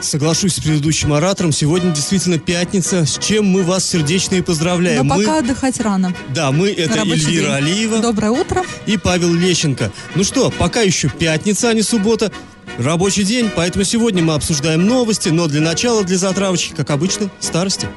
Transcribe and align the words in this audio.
Соглашусь 0.00 0.54
с 0.54 0.60
предыдущим 0.60 1.12
оратором. 1.12 1.52
Сегодня 1.52 1.90
действительно 1.92 2.38
пятница, 2.38 3.04
с 3.04 3.18
чем 3.18 3.46
мы 3.46 3.62
вас 3.62 3.84
сердечно 3.84 4.36
и 4.36 4.40
поздравляем. 4.40 5.06
Но 5.06 5.16
мы... 5.16 5.24
пока 5.24 5.38
отдыхать 5.38 5.80
рано. 5.80 6.14
Да, 6.34 6.52
мы 6.52 6.70
это 6.70 6.96
Рабочий 6.96 7.26
Эльвира 7.26 7.46
день. 7.46 7.54
Алиева 7.54 7.98
Доброе 7.98 8.30
утро. 8.30 8.62
и 8.86 8.96
Павел 8.96 9.32
Лещенко. 9.34 9.90
Ну 10.14 10.24
что, 10.24 10.50
пока 10.50 10.82
еще 10.82 11.08
пятница, 11.08 11.70
а 11.70 11.74
не 11.74 11.82
суббота. 11.82 12.30
Рабочий 12.78 13.24
день, 13.24 13.50
поэтому 13.54 13.84
сегодня 13.84 14.22
мы 14.22 14.34
обсуждаем 14.34 14.86
новости, 14.86 15.30
но 15.30 15.48
для 15.48 15.60
начала, 15.60 16.04
для 16.04 16.16
затравочки, 16.16 16.74
как 16.74 16.90
обычно, 16.90 17.28
старости. 17.40 17.88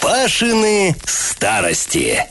Пашины 0.00 0.96
старости. 1.04 2.24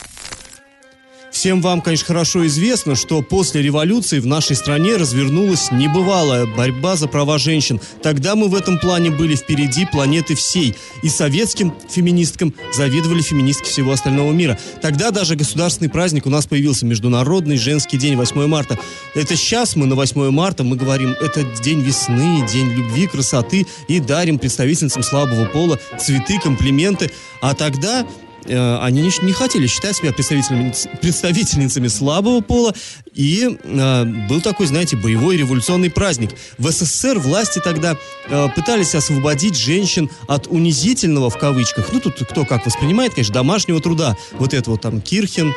Всем 1.37 1.61
вам, 1.61 1.81
конечно, 1.81 2.07
хорошо 2.07 2.47
известно, 2.47 2.95
что 2.95 3.21
после 3.21 3.61
революции 3.61 4.17
в 4.17 4.25
нашей 4.25 4.55
стране 4.55 4.95
развернулась 4.95 5.69
небывалая 5.71 6.47
борьба 6.47 6.95
за 6.95 7.07
права 7.07 7.37
женщин. 7.37 7.79
Тогда 8.01 8.35
мы 8.35 8.47
в 8.47 8.55
этом 8.55 8.79
плане 8.79 9.11
были 9.11 9.35
впереди 9.35 9.85
планеты 9.85 10.33
всей. 10.33 10.73
И 11.03 11.09
советским 11.09 11.75
феминисткам 11.91 12.55
завидовали 12.73 13.21
феминистки 13.21 13.69
всего 13.69 13.91
остального 13.91 14.31
мира. 14.31 14.57
Тогда 14.81 15.11
даже 15.11 15.35
государственный 15.35 15.91
праздник 15.91 16.25
у 16.25 16.31
нас 16.31 16.47
появился 16.47 16.87
Международный 16.87 17.57
женский 17.57 17.99
день 17.99 18.15
8 18.15 18.47
марта. 18.47 18.79
Это 19.13 19.35
сейчас 19.35 19.75
мы 19.75 19.85
на 19.85 19.93
8 19.93 20.31
марта, 20.31 20.63
мы 20.63 20.75
говорим, 20.75 21.11
это 21.21 21.43
день 21.61 21.81
весны, 21.81 22.47
день 22.51 22.71
любви, 22.71 23.05
красоты 23.05 23.67
и 23.87 23.99
дарим 23.99 24.39
представительницам 24.39 25.03
слабого 25.03 25.45
пола 25.45 25.79
цветы, 25.99 26.39
комплименты. 26.39 27.11
А 27.41 27.53
тогда 27.53 28.07
э, 28.47 28.77
они 28.79 29.01
не, 29.01 29.31
хотели 29.31 29.67
считать 29.67 29.97
себя 29.97 30.11
представителями, 30.11 30.73
представительницами 31.01 31.87
слабого 31.87 32.41
пола, 32.41 32.73
и 33.13 33.57
э, 33.61 34.03
был 34.29 34.41
такой, 34.41 34.67
знаете, 34.67 34.95
боевой 34.95 35.37
революционный 35.37 35.89
праздник. 35.89 36.31
В 36.57 36.71
СССР 36.71 37.19
власти 37.19 37.59
тогда 37.63 37.97
э, 38.29 38.47
пытались 38.55 38.95
освободить 38.95 39.57
женщин 39.57 40.09
от 40.27 40.47
унизительного, 40.47 41.29
в 41.29 41.37
кавычках, 41.37 41.91
ну 41.91 41.99
тут 41.99 42.15
кто 42.15 42.45
как 42.45 42.65
воспринимает, 42.65 43.13
конечно, 43.13 43.33
домашнего 43.33 43.81
труда, 43.81 44.15
вот 44.33 44.53
это 44.53 44.69
вот 44.71 44.81
там 44.81 45.01
Кирхен, 45.01 45.53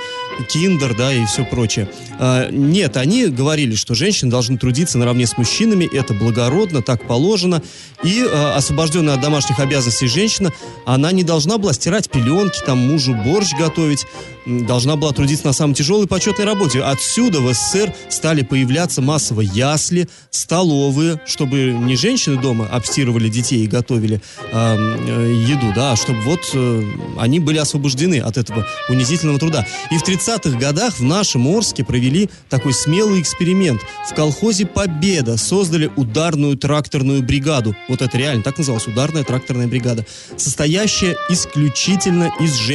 Киндер, 0.49 0.97
да, 0.97 1.13
и 1.13 1.25
все 1.27 1.45
прочее. 1.45 1.89
А, 2.19 2.51
нет, 2.51 2.97
они 2.97 3.27
говорили, 3.27 3.75
что 3.75 3.95
женщины 3.95 4.31
должны 4.31 4.59
трудиться 4.59 4.99
наравне 4.99 5.27
с 5.27 5.37
мужчинами, 5.37 5.85
это 5.85 6.15
благородно, 6.15 6.83
так 6.83 7.07
положено, 7.07 7.63
и 8.03 8.23
э, 8.23 8.53
освобожденная 8.55 9.15
от 9.15 9.21
домашних 9.21 9.61
обязанностей 9.61 10.07
женщина, 10.07 10.53
она 10.87 11.13
не 11.13 11.25
должна 11.25 11.59
была 11.59 11.73
стирать 11.73 12.11
пеленки, 12.11 12.61
там 12.65 12.80
мужу 12.81 13.15
борщ 13.15 13.53
готовить, 13.59 14.07
должна 14.47 14.97
была 14.97 15.13
трудиться 15.13 15.47
на 15.47 15.53
самой 15.53 15.75
тяжелой 15.75 16.07
почетной 16.07 16.45
работе. 16.45 16.81
Отсюда 16.83 17.41
в 17.41 17.53
СССР 17.53 17.93
стали 18.09 18.43
появляться 18.43 19.03
массово 19.03 19.43
ясли, 19.43 20.09
столовые, 20.31 21.21
чтобы 21.27 21.73
не 21.73 21.97
женщины 21.97 22.41
дома 22.41 22.67
обстирывали 22.67 23.29
детей 23.29 23.65
и 23.65 23.67
готовили 23.67 24.21
э, 24.53 25.45
еду, 25.47 25.73
да, 25.75 25.93
а 25.93 25.97
чтобы 25.97 26.21
вот 26.23 26.51
э, 26.55 26.85
они 27.19 27.41
были 27.41 27.59
освобождены 27.59 28.21
от 28.21 28.39
этого 28.39 28.67
унизительного 28.89 29.39
труда. 29.39 29.67
И 29.91 29.99
в 29.99 30.03
30-х 30.03 30.59
годах 30.59 30.99
в 30.99 31.03
нашем 31.03 31.47
Орске 31.47 31.85
провели 31.85 32.31
такой 32.49 32.73
смелый 32.73 33.21
эксперимент. 33.21 33.83
В 34.09 34.15
колхозе 34.15 34.67
«Победа» 34.67 35.37
создали 35.37 35.91
ударную 35.97 36.57
тракторную 36.57 37.23
бригаду. 37.23 37.77
Вот 37.89 38.03
это 38.03 38.17
реально 38.17 38.43
так 38.43 38.59
называлось, 38.59 38.87
ударная 38.87 39.25
тракторная 39.25 39.69
бригада. 39.69 40.07
Состоящая 40.37 41.17
исключительно 41.29 42.33
из 42.41 42.55
женщин 42.55 42.70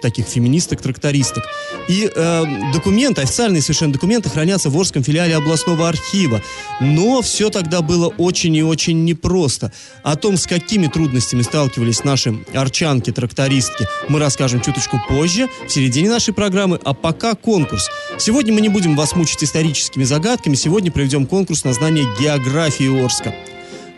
таких 0.00 0.26
феминисток-трактористок. 0.26 1.44
И 1.88 2.10
э, 2.14 2.44
документы, 2.72 3.22
официальные 3.22 3.62
совершенно 3.62 3.92
документы 3.92 4.30
хранятся 4.30 4.70
в 4.70 4.76
Орском 4.78 5.02
филиале 5.02 5.36
областного 5.36 5.88
архива. 5.88 6.42
Но 6.80 7.22
все 7.22 7.50
тогда 7.50 7.82
было 7.82 8.08
очень 8.08 8.54
и 8.54 8.62
очень 8.62 9.04
непросто. 9.04 9.72
О 10.02 10.16
том, 10.16 10.36
с 10.36 10.46
какими 10.46 10.86
трудностями 10.86 11.42
сталкивались 11.42 12.04
наши 12.04 12.34
арчанки-трактористки, 12.54 13.86
мы 14.08 14.18
расскажем 14.18 14.60
чуточку 14.60 15.00
позже, 15.08 15.48
в 15.66 15.70
середине 15.70 16.10
нашей 16.10 16.34
программы. 16.34 16.78
А 16.84 16.94
пока 16.94 17.34
конкурс. 17.34 17.88
Сегодня 18.18 18.52
мы 18.52 18.60
не 18.60 18.68
будем 18.68 18.96
вас 18.96 19.14
мучить 19.16 19.42
историческими 19.42 20.04
загадками. 20.04 20.54
Сегодня 20.54 20.92
проведем 20.92 21.26
конкурс 21.26 21.64
на 21.64 21.72
знание 21.72 22.04
географии 22.20 23.04
Орска. 23.04 23.34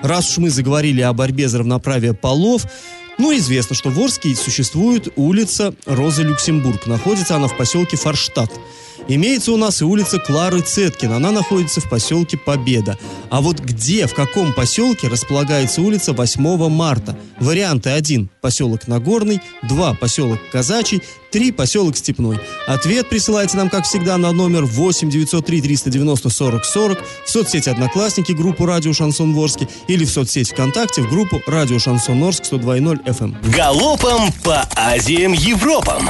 Раз 0.02 0.30
уж 0.30 0.38
мы 0.38 0.50
заговорили 0.50 1.00
о 1.00 1.14
борьбе 1.14 1.48
за 1.48 1.58
равноправие 1.58 2.12
полов, 2.12 2.66
ну, 3.18 3.36
известно, 3.36 3.74
что 3.74 3.90
в 3.90 3.98
Орске 4.00 4.34
существует 4.34 5.08
улица 5.16 5.74
Роза 5.86 6.22
Люксембург. 6.22 6.86
Находится 6.86 7.36
она 7.36 7.48
в 7.48 7.56
поселке 7.56 7.96
Форштадт. 7.96 8.50
Имеется 9.06 9.52
у 9.52 9.56
нас 9.56 9.82
и 9.82 9.84
улица 9.84 10.18
Клары 10.18 10.60
Цеткин. 10.60 11.12
Она 11.12 11.30
находится 11.30 11.80
в 11.80 11.88
поселке 11.88 12.38
Победа. 12.38 12.98
А 13.30 13.40
вот 13.40 13.60
где, 13.60 14.06
в 14.06 14.14
каком 14.14 14.52
поселке 14.52 15.08
располагается 15.08 15.82
улица 15.82 16.12
8 16.12 16.68
марта? 16.68 17.16
Варианты 17.38 17.90
1. 17.90 18.30
Поселок 18.40 18.88
Нагорный. 18.88 19.40
2. 19.62 19.94
Поселок 19.94 20.38
Казачий. 20.50 21.02
3. 21.32 21.52
Поселок 21.52 21.96
Степной. 21.96 22.38
Ответ 22.66 23.08
присылайте 23.08 23.56
нам, 23.56 23.68
как 23.68 23.84
всегда, 23.84 24.16
на 24.16 24.32
номер 24.32 24.64
8 24.64 25.10
903 25.10 25.60
390 25.60 26.30
40 26.30 26.64
40 26.64 26.98
в 27.26 27.30
соцсети 27.30 27.68
«Одноклассники» 27.68 28.32
группу 28.32 28.66
«Радио 28.66 28.92
Шансон 28.92 29.34
Ворске» 29.34 29.68
или 29.88 30.04
в 30.04 30.10
соцсеть 30.10 30.52
ВКонтакте 30.52 31.02
в 31.02 31.10
группу 31.10 31.42
«Радио 31.46 31.78
Шансон 31.78 32.22
Орск» 32.22 32.44
102.0 32.44 33.04
FM. 33.04 33.50
Галопом 33.50 34.32
по 34.44 34.62
Азиям 34.76 35.32
Европам. 35.32 36.08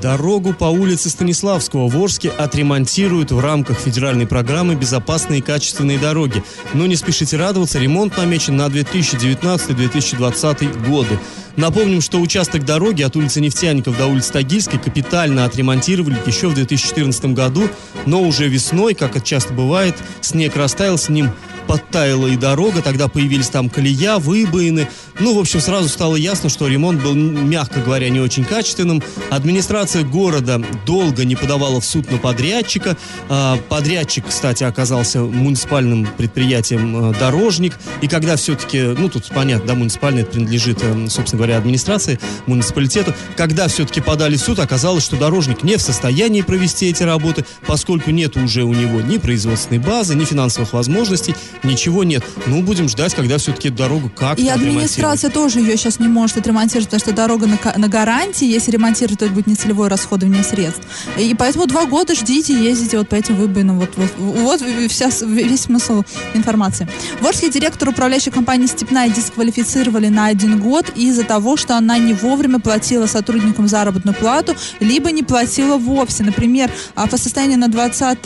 Дорогу 0.00 0.54
по 0.54 0.64
улице 0.64 1.10
Станиславского 1.10 1.86
в 1.86 2.02
Орске 2.02 2.30
отремонтируют 2.30 3.32
в 3.32 3.38
рамках 3.38 3.78
федеральной 3.78 4.26
программы 4.26 4.74
«Безопасные 4.74 5.40
и 5.40 5.42
качественные 5.42 5.98
дороги». 5.98 6.42
Но 6.72 6.86
не 6.86 6.96
спешите 6.96 7.36
радоваться, 7.36 7.78
ремонт 7.78 8.16
намечен 8.16 8.56
на 8.56 8.68
2019-2020 8.68 10.88
годы. 10.88 11.18
Напомним, 11.56 12.00
что 12.00 12.18
участок 12.18 12.64
дороги 12.64 13.02
от 13.02 13.14
улицы 13.16 13.42
Нефтяников 13.42 13.98
до 13.98 14.06
улицы 14.06 14.32
Тагильской 14.32 14.78
капитально 14.78 15.44
отремонтировали 15.44 16.16
еще 16.24 16.48
в 16.48 16.54
2014 16.54 17.34
году, 17.34 17.68
но 18.06 18.22
уже 18.22 18.48
весной, 18.48 18.94
как 18.94 19.16
это 19.16 19.26
часто 19.26 19.52
бывает, 19.52 19.94
снег 20.22 20.56
растаял, 20.56 20.96
с 20.96 21.10
ним 21.10 21.30
подтаяла 21.70 22.26
и 22.26 22.36
дорога, 22.36 22.82
тогда 22.82 23.06
появились 23.06 23.48
там 23.48 23.70
колея, 23.70 24.18
выбоины. 24.18 24.88
Ну, 25.20 25.36
в 25.36 25.38
общем, 25.38 25.60
сразу 25.60 25.88
стало 25.88 26.16
ясно, 26.16 26.48
что 26.48 26.66
ремонт 26.66 27.00
был, 27.00 27.14
мягко 27.14 27.78
говоря, 27.78 28.08
не 28.08 28.18
очень 28.18 28.44
качественным. 28.44 29.00
Администрация 29.30 30.02
города 30.02 30.60
долго 30.84 31.24
не 31.24 31.36
подавала 31.36 31.80
в 31.80 31.84
суд 31.84 32.10
на 32.10 32.18
подрядчика. 32.18 32.96
А, 33.28 33.56
Подрядчик, 33.68 34.24
кстати, 34.26 34.64
оказался 34.64 35.20
муниципальным 35.20 36.08
предприятием 36.18 37.12
э, 37.12 37.18
«Дорожник». 37.20 37.78
И 38.00 38.08
когда 38.08 38.34
все-таки, 38.34 38.80
ну, 38.80 39.08
тут 39.08 39.28
понятно, 39.28 39.68
да, 39.68 39.74
муниципальный 39.76 40.24
принадлежит, 40.24 40.80
э, 40.82 41.06
собственно 41.08 41.38
говоря, 41.38 41.56
администрации, 41.58 42.18
муниципалитету. 42.46 43.14
Когда 43.36 43.68
все-таки 43.68 44.00
подали 44.00 44.36
в 44.36 44.40
суд, 44.40 44.58
оказалось, 44.58 45.04
что 45.04 45.16
«Дорожник» 45.16 45.62
не 45.62 45.76
в 45.76 45.82
состоянии 45.82 46.42
провести 46.42 46.86
эти 46.86 47.04
работы, 47.04 47.44
поскольку 47.64 48.10
нет 48.10 48.36
уже 48.36 48.64
у 48.64 48.74
него 48.74 49.00
ни 49.00 49.18
производственной 49.18 49.78
базы, 49.78 50.16
ни 50.16 50.24
финансовых 50.24 50.72
возможностей, 50.72 51.36
ничего 51.64 52.04
нет. 52.04 52.24
Ну, 52.46 52.62
будем 52.62 52.88
ждать, 52.88 53.14
когда 53.14 53.38
все-таки 53.38 53.70
дорогу 53.70 54.10
как-то 54.14 54.42
И 54.42 54.48
администрация 54.48 55.30
тоже 55.30 55.60
ее 55.60 55.76
сейчас 55.76 55.98
не 55.98 56.08
может 56.08 56.36
отремонтировать, 56.36 56.88
потому 56.88 57.00
что 57.00 57.12
дорога 57.12 57.46
на, 57.46 57.58
на 57.76 57.88
гарантии, 57.88 58.46
если 58.46 58.70
ремонтировать, 58.70 59.18
то 59.18 59.24
это 59.26 59.34
будет 59.34 59.46
нецелевое 59.46 59.88
расходование 59.88 60.42
средств. 60.42 60.82
И 61.18 61.34
поэтому 61.34 61.66
два 61.66 61.86
года 61.86 62.14
ждите, 62.14 62.54
ездите 62.54 62.98
вот 62.98 63.08
по 63.08 63.14
этим 63.14 63.36
выбоинам. 63.36 63.78
Вот, 63.78 63.90
вот, 63.96 64.10
вот 64.18 64.62
вся, 64.90 65.10
весь 65.26 65.62
смысл 65.62 66.02
информации. 66.34 66.88
Ворский 67.20 67.50
директор 67.50 67.88
управляющей 67.88 68.32
компании 68.32 68.66
«Степная» 68.66 69.08
дисквалифицировали 69.08 70.08
на 70.08 70.26
один 70.26 70.60
год 70.60 70.90
из-за 70.94 71.24
того, 71.24 71.56
что 71.56 71.76
она 71.76 71.98
не 71.98 72.14
вовремя 72.14 72.58
платила 72.58 73.06
сотрудникам 73.06 73.68
заработную 73.68 74.14
плату, 74.14 74.54
либо 74.80 75.10
не 75.10 75.22
платила 75.22 75.76
вовсе. 75.76 76.22
Например, 76.22 76.70
а, 76.94 77.06
по 77.06 77.16
состоянию 77.16 77.58
на 77.58 77.68
20 77.68 78.18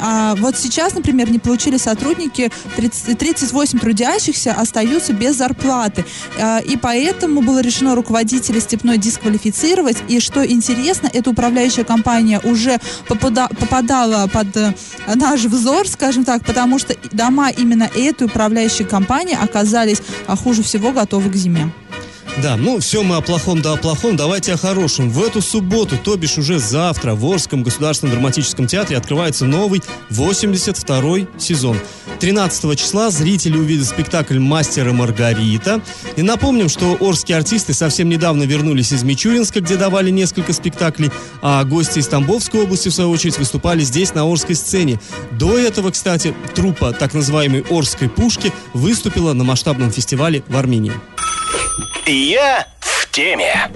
а, 0.00 0.34
вот 0.36 0.56
сейчас, 0.56 0.94
например, 0.94 1.30
не 1.30 1.38
получили 1.38 1.76
сотрудники 1.76 2.50
30 2.88 3.18
38 3.18 3.78
трудящихся 3.78 4.52
остаются 4.52 5.12
без 5.12 5.36
зарплаты. 5.36 6.04
А, 6.40 6.58
И 6.58 6.76
поэтому 6.76 7.42
было 7.42 7.60
решено 7.60 7.94
руководителя 7.94 8.60
Степной 8.60 8.98
дисквалифицировать. 8.98 9.98
И 10.08 10.20
что 10.20 10.44
интересно, 10.44 11.08
эта 11.12 11.30
управляющая 11.30 11.84
компания 11.84 12.40
уже 12.40 12.78
попада- 13.08 13.48
попадала 13.48 14.26
под 14.26 14.56
э, 14.56 14.74
наш 15.14 15.44
взор, 15.44 15.86
скажем 15.88 16.24
так, 16.24 16.44
потому 16.44 16.78
что 16.78 16.96
дома 17.12 17.50
именно 17.50 17.88
этой 17.94 18.26
управляющей 18.26 18.84
компании 18.84 19.36
оказались 19.40 20.02
а, 20.26 20.36
хуже 20.36 20.62
всего 20.62 20.92
готовы 20.92 21.30
к 21.30 21.36
зиме. 21.36 21.72
Да, 22.40 22.56
ну 22.56 22.80
все 22.80 23.02
мы 23.02 23.16
о 23.16 23.20
плохом 23.20 23.60
да 23.60 23.74
о 23.74 23.76
плохом, 23.76 24.16
давайте 24.16 24.54
о 24.54 24.56
хорошем. 24.56 25.10
В 25.10 25.22
эту 25.22 25.42
субботу, 25.42 25.96
то 26.02 26.16
бишь 26.16 26.38
уже 26.38 26.58
завтра, 26.58 27.14
в 27.14 27.24
Орском 27.26 27.62
государственном 27.62 28.14
драматическом 28.14 28.66
театре 28.66 28.96
открывается 28.96 29.44
новый 29.44 29.82
82-й 30.10 31.28
сезон. 31.38 31.76
13 32.20 32.78
числа 32.78 33.10
зрители 33.10 33.58
увидят 33.58 33.86
спектакль 33.86 34.38
«Мастер 34.38 34.88
и 34.88 34.92
Маргарита». 34.92 35.82
И 36.16 36.22
напомним, 36.22 36.68
что 36.68 36.96
орские 37.00 37.36
артисты 37.36 37.74
совсем 37.74 38.08
недавно 38.08 38.44
вернулись 38.44 38.92
из 38.92 39.02
Мичуринска, 39.02 39.60
где 39.60 39.76
давали 39.76 40.10
несколько 40.10 40.52
спектаклей, 40.52 41.10
а 41.42 41.62
гости 41.64 41.98
из 41.98 42.08
Тамбовской 42.08 42.62
области, 42.62 42.88
в 42.88 42.94
свою 42.94 43.10
очередь, 43.10 43.38
выступали 43.38 43.82
здесь, 43.82 44.14
на 44.14 44.24
Орской 44.24 44.54
сцене. 44.54 44.98
До 45.32 45.58
этого, 45.58 45.90
кстати, 45.90 46.34
труппа 46.54 46.92
так 46.92 47.12
называемой 47.12 47.64
Орской 47.68 48.08
пушки 48.08 48.52
выступила 48.72 49.32
на 49.34 49.44
масштабном 49.44 49.90
фестивале 49.90 50.42
в 50.48 50.56
Армении. 50.56 50.92
Я 52.06 52.66
в 52.80 53.10
теме. 53.10 53.70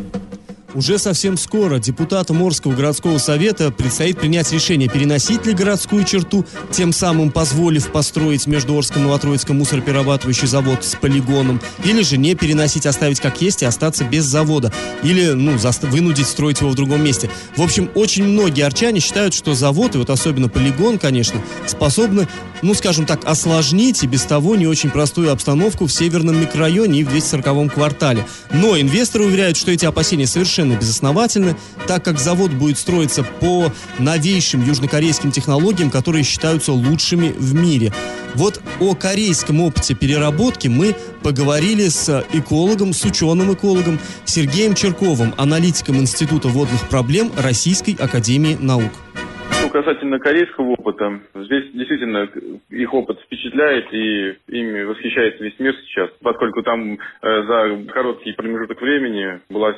Уже 0.76 0.98
совсем 0.98 1.38
скоро 1.38 1.78
депутатам 1.78 2.42
Орского 2.42 2.74
городского 2.74 3.16
совета 3.16 3.70
предстоит 3.70 4.20
принять 4.20 4.52
решение, 4.52 4.90
переносить 4.90 5.46
ли 5.46 5.54
городскую 5.54 6.04
черту, 6.04 6.44
тем 6.70 6.92
самым 6.92 7.30
позволив 7.30 7.90
построить 7.90 8.46
между 8.46 8.76
Орском 8.76 9.00
и 9.00 9.04
Новотроицком 9.06 9.56
мусороперерабатывающий 9.56 10.46
завод 10.46 10.84
с 10.84 10.94
полигоном, 10.94 11.62
или 11.82 12.02
же 12.02 12.18
не 12.18 12.34
переносить, 12.34 12.84
оставить 12.84 13.20
как 13.20 13.40
есть 13.40 13.62
и 13.62 13.64
остаться 13.64 14.04
без 14.04 14.24
завода, 14.24 14.70
или 15.02 15.30
ну, 15.30 15.56
вынудить 15.84 16.26
строить 16.26 16.60
его 16.60 16.68
в 16.68 16.74
другом 16.74 17.02
месте. 17.02 17.30
В 17.56 17.62
общем, 17.62 17.88
очень 17.94 18.24
многие 18.24 18.66
арчане 18.66 19.00
считают, 19.00 19.32
что 19.32 19.54
завод, 19.54 19.94
и 19.94 19.98
вот 19.98 20.10
особенно 20.10 20.50
полигон, 20.50 20.98
конечно, 20.98 21.40
способны, 21.66 22.28
ну, 22.60 22.74
скажем 22.74 23.06
так, 23.06 23.24
осложнить 23.24 24.02
и 24.02 24.06
без 24.06 24.24
того 24.24 24.56
не 24.56 24.66
очень 24.66 24.90
простую 24.90 25.32
обстановку 25.32 25.86
в 25.86 25.92
северном 25.92 26.38
микрорайоне 26.38 27.00
и 27.00 27.04
в 27.04 27.08
240-м 27.08 27.70
квартале. 27.70 28.26
Но 28.52 28.78
инвесторы 28.78 29.24
уверяют, 29.24 29.56
что 29.56 29.70
эти 29.70 29.86
опасения 29.86 30.26
совершенно 30.26 30.65
совершенно 30.66 30.78
безосновательны, 30.78 31.56
так 31.86 32.04
как 32.04 32.18
завод 32.18 32.52
будет 32.52 32.78
строиться 32.78 33.22
по 33.22 33.72
новейшим 33.98 34.64
южнокорейским 34.64 35.30
технологиям, 35.30 35.90
которые 35.90 36.24
считаются 36.24 36.72
лучшими 36.72 37.28
в 37.28 37.54
мире. 37.54 37.92
Вот 38.34 38.60
о 38.80 38.94
корейском 38.94 39.60
опыте 39.60 39.94
переработки 39.94 40.68
мы 40.68 40.94
поговорили 41.22 41.88
с 41.88 42.24
экологом, 42.32 42.92
с 42.92 43.04
ученым-экологом 43.04 43.98
Сергеем 44.24 44.74
Черковым, 44.74 45.34
аналитиком 45.36 45.96
Института 45.96 46.48
водных 46.48 46.88
проблем 46.88 47.32
Российской 47.36 47.94
Академии 47.94 48.56
Наук. 48.60 49.05
Ну, 49.66 49.70
касательно 49.70 50.20
корейского 50.20 50.74
опыта, 50.78 51.18
здесь 51.34 51.72
действительно 51.72 52.30
их 52.70 52.94
опыт 52.94 53.18
впечатляет 53.22 53.92
и 53.92 54.36
ими 54.46 54.84
восхищается 54.84 55.42
весь 55.42 55.58
мир 55.58 55.74
сейчас, 55.88 56.08
поскольку 56.22 56.62
там 56.62 56.92
э, 56.92 56.96
за 57.42 57.92
короткий 57.92 58.32
промежуток 58.34 58.80
времени 58.80 59.40
была 59.50 59.74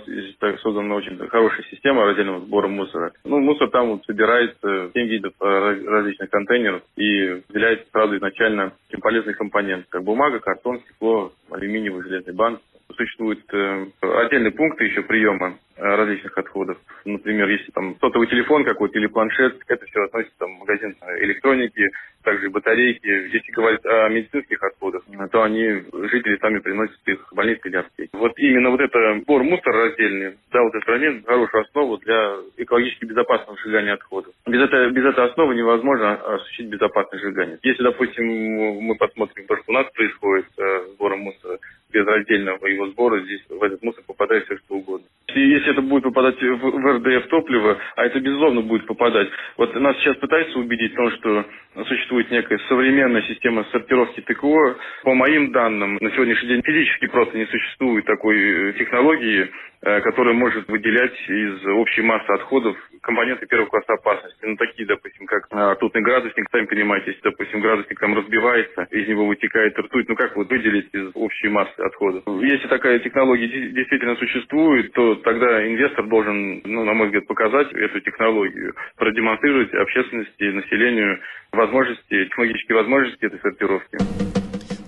создана 0.62 0.94
очень 0.94 1.17
хорошая 1.29 1.64
система 1.70 2.05
раздельного 2.05 2.40
сбора 2.40 2.69
мусора. 2.69 3.12
Ну, 3.25 3.38
мусор 3.38 3.70
там 3.70 3.88
вот 3.93 4.05
собирается 4.05 4.90
7 4.93 5.08
видов 5.08 5.32
э, 5.40 5.81
различных 5.87 6.29
контейнеров 6.29 6.82
и 6.96 7.40
выделяется 7.49 7.87
сразу 7.90 8.19
изначально 8.19 8.75
очень 8.90 9.00
полезный 9.00 9.32
компонент, 9.32 9.87
как 9.88 10.05
бумага, 10.05 10.38
картон, 10.40 10.81
стекло, 10.81 11.32
алюминиевый 11.50 12.02
железный 12.02 12.35
банк. 12.35 12.61
Существуют 12.94 13.40
э, 13.55 13.87
отдельные 14.02 14.52
пункты 14.52 14.85
еще 14.85 15.00
приема 15.00 15.56
различных 15.79 16.37
отходов. 16.37 16.79
Например, 17.05 17.49
если 17.49 17.71
там 17.73 17.97
сотовый 18.01 18.29
телефон 18.29 18.65
какой-то 18.65 18.99
или 18.99 19.07
планшет, 19.07 19.59
это 19.67 19.87
все 19.87 20.03
относится 20.05 20.39
там, 20.39 20.57
в 20.57 20.61
магазин 20.61 20.97
электроники, 21.21 21.91
также 22.23 22.51
батарейки. 22.51 23.07
Если 23.07 23.53
говорить 23.53 23.85
о 23.85 24.09
медицинских 24.09 24.63
отходах, 24.63 25.03
то 25.31 25.43
они, 25.43 25.85
жители 26.11 26.37
сами 26.39 26.59
приносят 26.59 26.99
их 27.07 27.27
в 27.31 27.35
больницы 27.35 27.69
или 27.69 27.77
аптеки. 27.77 28.11
Вот 28.13 28.33
именно 28.39 28.71
вот 28.71 28.81
это 28.81 29.21
сбор 29.23 29.43
мусора 29.45 29.89
раздельный, 29.89 30.37
да, 30.53 30.63
вот 30.63 30.75
этот 30.75 30.89
момент 30.89 31.27
хорошую 31.27 31.63
основу 31.65 31.99
для 31.99 32.37
экологически 32.57 33.05
безопасного 33.05 33.59
сжигания 33.59 33.95
отходов. 33.95 34.35
Без 34.47 34.61
этой, 34.61 34.91
без 34.91 35.05
этой 35.05 35.25
основы 35.25 35.55
невозможно 35.55 36.15
осуществить 36.15 36.69
безопасное 36.69 37.21
сжигание. 37.21 37.59
Если, 37.63 37.83
допустим, 37.83 38.27
мы 38.27 38.97
посмотрим 38.97 39.47
то, 39.47 39.57
что 39.57 39.65
у 39.69 39.75
нас 39.75 39.87
происходит 39.93 40.47
с 40.55 40.59
э, 40.59 40.87
сбором 40.95 41.21
мусора, 41.21 41.59
без 41.93 42.07
раздельного 42.07 42.67
его 42.67 42.87
сбора 42.89 43.21
здесь 43.21 43.43
в 43.49 43.63
этот 43.63 43.83
мусор 43.83 44.03
попадает 44.07 44.45
все 44.45 44.57
что 44.59 44.75
угодно. 44.75 45.07
И 45.35 45.41
если 45.69 45.73
это 45.73 45.82
будет 45.82 46.05
попадать 46.05 46.41
в, 46.41 46.56
в 46.56 46.97
РДФ 46.97 47.29
топливо, 47.29 47.79
а 47.97 48.05
это 48.05 48.20
безусловно 48.20 48.62
будет 48.62 48.87
попадать. 48.87 49.29
Вот 49.56 49.75
нас 49.76 49.97
сейчас 49.99 50.17
пытаются 50.17 50.59
убедить 50.59 50.93
в 50.93 50.97
том, 50.97 51.11
что 51.12 51.44
существует 51.87 52.31
некая 52.31 52.59
современная 52.69 53.23
система 53.23 53.65
сортировки 53.70 54.20
ТКО. 54.20 54.76
По 55.05 55.15
моим 55.15 55.53
данным, 55.53 55.99
на 56.00 56.11
сегодняшний 56.12 56.49
день 56.49 56.62
физически 56.62 57.06
просто 57.06 57.37
не 57.37 57.47
существует 57.47 58.05
такой 58.06 58.38
э, 58.38 58.73
технологии, 58.75 59.50
который 59.81 60.35
может 60.35 60.69
выделять 60.69 61.15
из 61.29 61.67
общей 61.67 62.03
массы 62.03 62.29
отходов 62.31 62.77
компоненты 63.03 63.47
первого 63.47 63.69
класса 63.69 63.95
опасности. 63.95 64.39
Ну, 64.43 64.57
такие, 64.57 64.87
допустим, 64.87 65.27
как 65.27 65.49
ртутный 65.53 66.03
градусник, 66.03 66.47
сами 66.51 66.67
понимаете, 66.67 67.13
если, 67.13 67.23
допустим, 67.23 67.61
градусник 67.61 67.99
там 67.99 68.17
разбивается, 68.17 68.87
из 68.91 69.09
него 69.09 69.27
вытекает 69.27 69.79
ртуть, 69.79 70.09
ну 70.09 70.17
как 70.17 70.37
вот 70.37 70.51
выделить 70.51 70.89
из 70.93 71.11
общей 71.15 71.49
массы 71.49 71.79
отходов? 71.81 72.25
Если 72.43 72.67
такая 72.69 72.99
технология 72.99 73.49
действительно 73.49 74.17
существует, 74.17 74.93
то 74.93 75.15
тогда 75.17 75.67
инвестор 75.67 76.07
должен, 76.07 76.61
ну, 76.65 76.85
на 76.85 76.95
мой 76.95 77.07
взгляд, 77.07 77.27
показать 77.27 77.73
эту 77.73 78.01
технологию, 78.01 78.75
продемонстрировать 78.97 79.73
общественности, 79.75 80.45
населению 80.45 81.21
возможности, 81.53 82.25
технологические 82.27 82.77
возможности 82.77 83.25
этой 83.25 83.41
сортировки. 83.41 84.38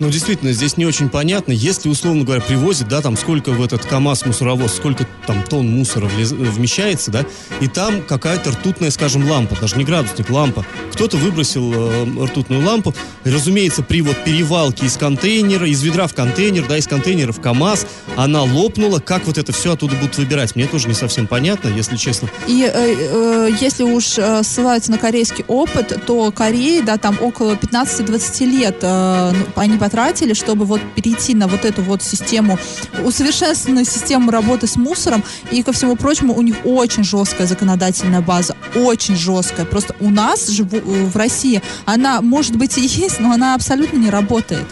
Ну, 0.00 0.08
действительно, 0.08 0.52
здесь 0.52 0.78
не 0.78 0.86
очень 0.86 1.10
понятно, 1.10 1.52
если, 1.52 1.90
условно 1.90 2.24
говоря, 2.24 2.40
привозят, 2.40 2.88
да, 2.88 3.02
там, 3.02 3.18
сколько 3.18 3.50
в 3.50 3.62
этот 3.62 3.84
КАМАЗ-мусоровоз, 3.84 4.72
сколько 4.72 5.06
там 5.26 5.42
тонн 5.42 5.68
мусора 5.68 6.06
влез, 6.06 6.32
вмещается, 6.32 7.10
да, 7.10 7.26
и 7.60 7.68
там 7.68 8.00
какая-то 8.00 8.52
ртутная, 8.52 8.90
скажем, 8.92 9.30
лампа, 9.30 9.58
даже 9.60 9.76
не 9.76 9.84
градусник, 9.84 10.30
лампа. 10.30 10.64
Кто-то 10.94 11.18
выбросил 11.18 11.70
э, 11.74 12.24
ртутную 12.24 12.64
лампу, 12.64 12.94
разумеется, 13.24 13.82
при 13.82 14.00
вот 14.00 14.16
перевалке 14.24 14.86
из 14.86 14.96
контейнера, 14.96 15.68
из 15.68 15.82
ведра 15.82 16.06
в 16.06 16.14
контейнер, 16.14 16.66
да, 16.66 16.78
из 16.78 16.86
контейнера 16.86 17.32
в 17.32 17.40
КАМАЗ, 17.42 17.86
она 18.16 18.42
лопнула, 18.42 19.00
как 19.00 19.26
вот 19.26 19.36
это 19.36 19.52
все 19.52 19.74
оттуда 19.74 19.96
будут 19.96 20.16
выбирать, 20.16 20.56
мне 20.56 20.66
тоже 20.66 20.88
не 20.88 20.94
совсем 20.94 21.26
понятно, 21.26 21.68
если 21.68 21.96
честно. 21.98 22.30
И 22.46 22.62
э, 22.62 22.70
э, 22.74 23.50
если 23.60 23.82
уж 23.82 24.16
э, 24.16 24.42
ссылаются 24.44 24.90
на 24.90 24.96
корейский 24.96 25.44
опыт, 25.46 26.06
то 26.06 26.32
Корея, 26.32 26.82
да, 26.82 26.96
там 26.96 27.18
около 27.20 27.52
15-20 27.52 28.46
лет 28.46 28.78
э, 28.80 29.32
ну, 29.32 29.44
они 29.56 29.76
потратили, 29.90 30.34
чтобы 30.34 30.64
вот 30.64 30.80
перейти 30.94 31.34
на 31.34 31.48
вот 31.48 31.64
эту 31.64 31.82
вот 31.82 32.02
систему, 32.02 32.58
усовершенствованную 33.04 33.84
систему 33.84 34.30
работы 34.30 34.66
с 34.66 34.76
мусором. 34.76 35.24
И, 35.50 35.62
ко 35.62 35.72
всему 35.72 35.96
прочему, 35.96 36.34
у 36.34 36.42
них 36.42 36.56
очень 36.64 37.02
жесткая 37.02 37.46
законодательная 37.46 38.20
база. 38.20 38.56
Очень 38.76 39.16
жесткая. 39.16 39.66
Просто 39.66 39.96
у 40.00 40.10
нас 40.10 40.48
же 40.48 40.62
в, 40.62 41.10
в 41.10 41.16
России 41.16 41.60
она, 41.86 42.20
может 42.20 42.56
быть, 42.56 42.78
и 42.78 42.82
есть, 42.82 43.18
но 43.18 43.32
она 43.32 43.54
абсолютно 43.54 43.96
не 43.96 44.10
работает. 44.10 44.66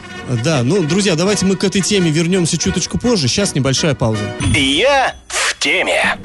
Да, 0.45 0.63
ну, 0.63 0.83
друзья, 0.83 1.17
давайте 1.17 1.47
мы 1.47 1.57
к 1.57 1.65
этой 1.65 1.81
теме 1.81 2.11
вернемся 2.11 2.57
чуточку 2.57 2.99
позже. 2.99 3.29
Сейчас 3.29 3.55
небольшая 3.55 3.95
пауза. 3.95 4.23
Я 4.55 5.17
в 5.27 5.59
теме. 5.59 6.17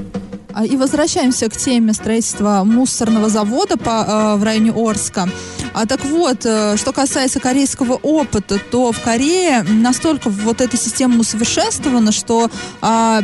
А, 0.54 0.66
и 0.66 0.76
возвращаемся 0.78 1.50
к 1.50 1.58
теме 1.58 1.94
строительства 1.94 2.64
мусорного 2.64 3.30
завода 3.30 3.78
по, 3.78 3.90
э, 3.90 4.36
в 4.38 4.44
районе 4.44 4.72
Орска. 4.72 5.28
А 5.74 5.88
так 5.88 6.06
вот, 6.06 6.46
э, 6.46 6.78
что 6.78 6.94
касается 6.94 7.40
корейского 7.40 7.94
опыта, 7.94 8.60
то 8.60 8.92
в 8.92 9.02
Корее 9.02 9.64
настолько 9.64 10.30
вот 10.30 10.62
эта 10.62 10.78
система 10.78 11.20
усовершенствована, 11.20 12.12
что 12.12 12.52
а, 12.82 13.24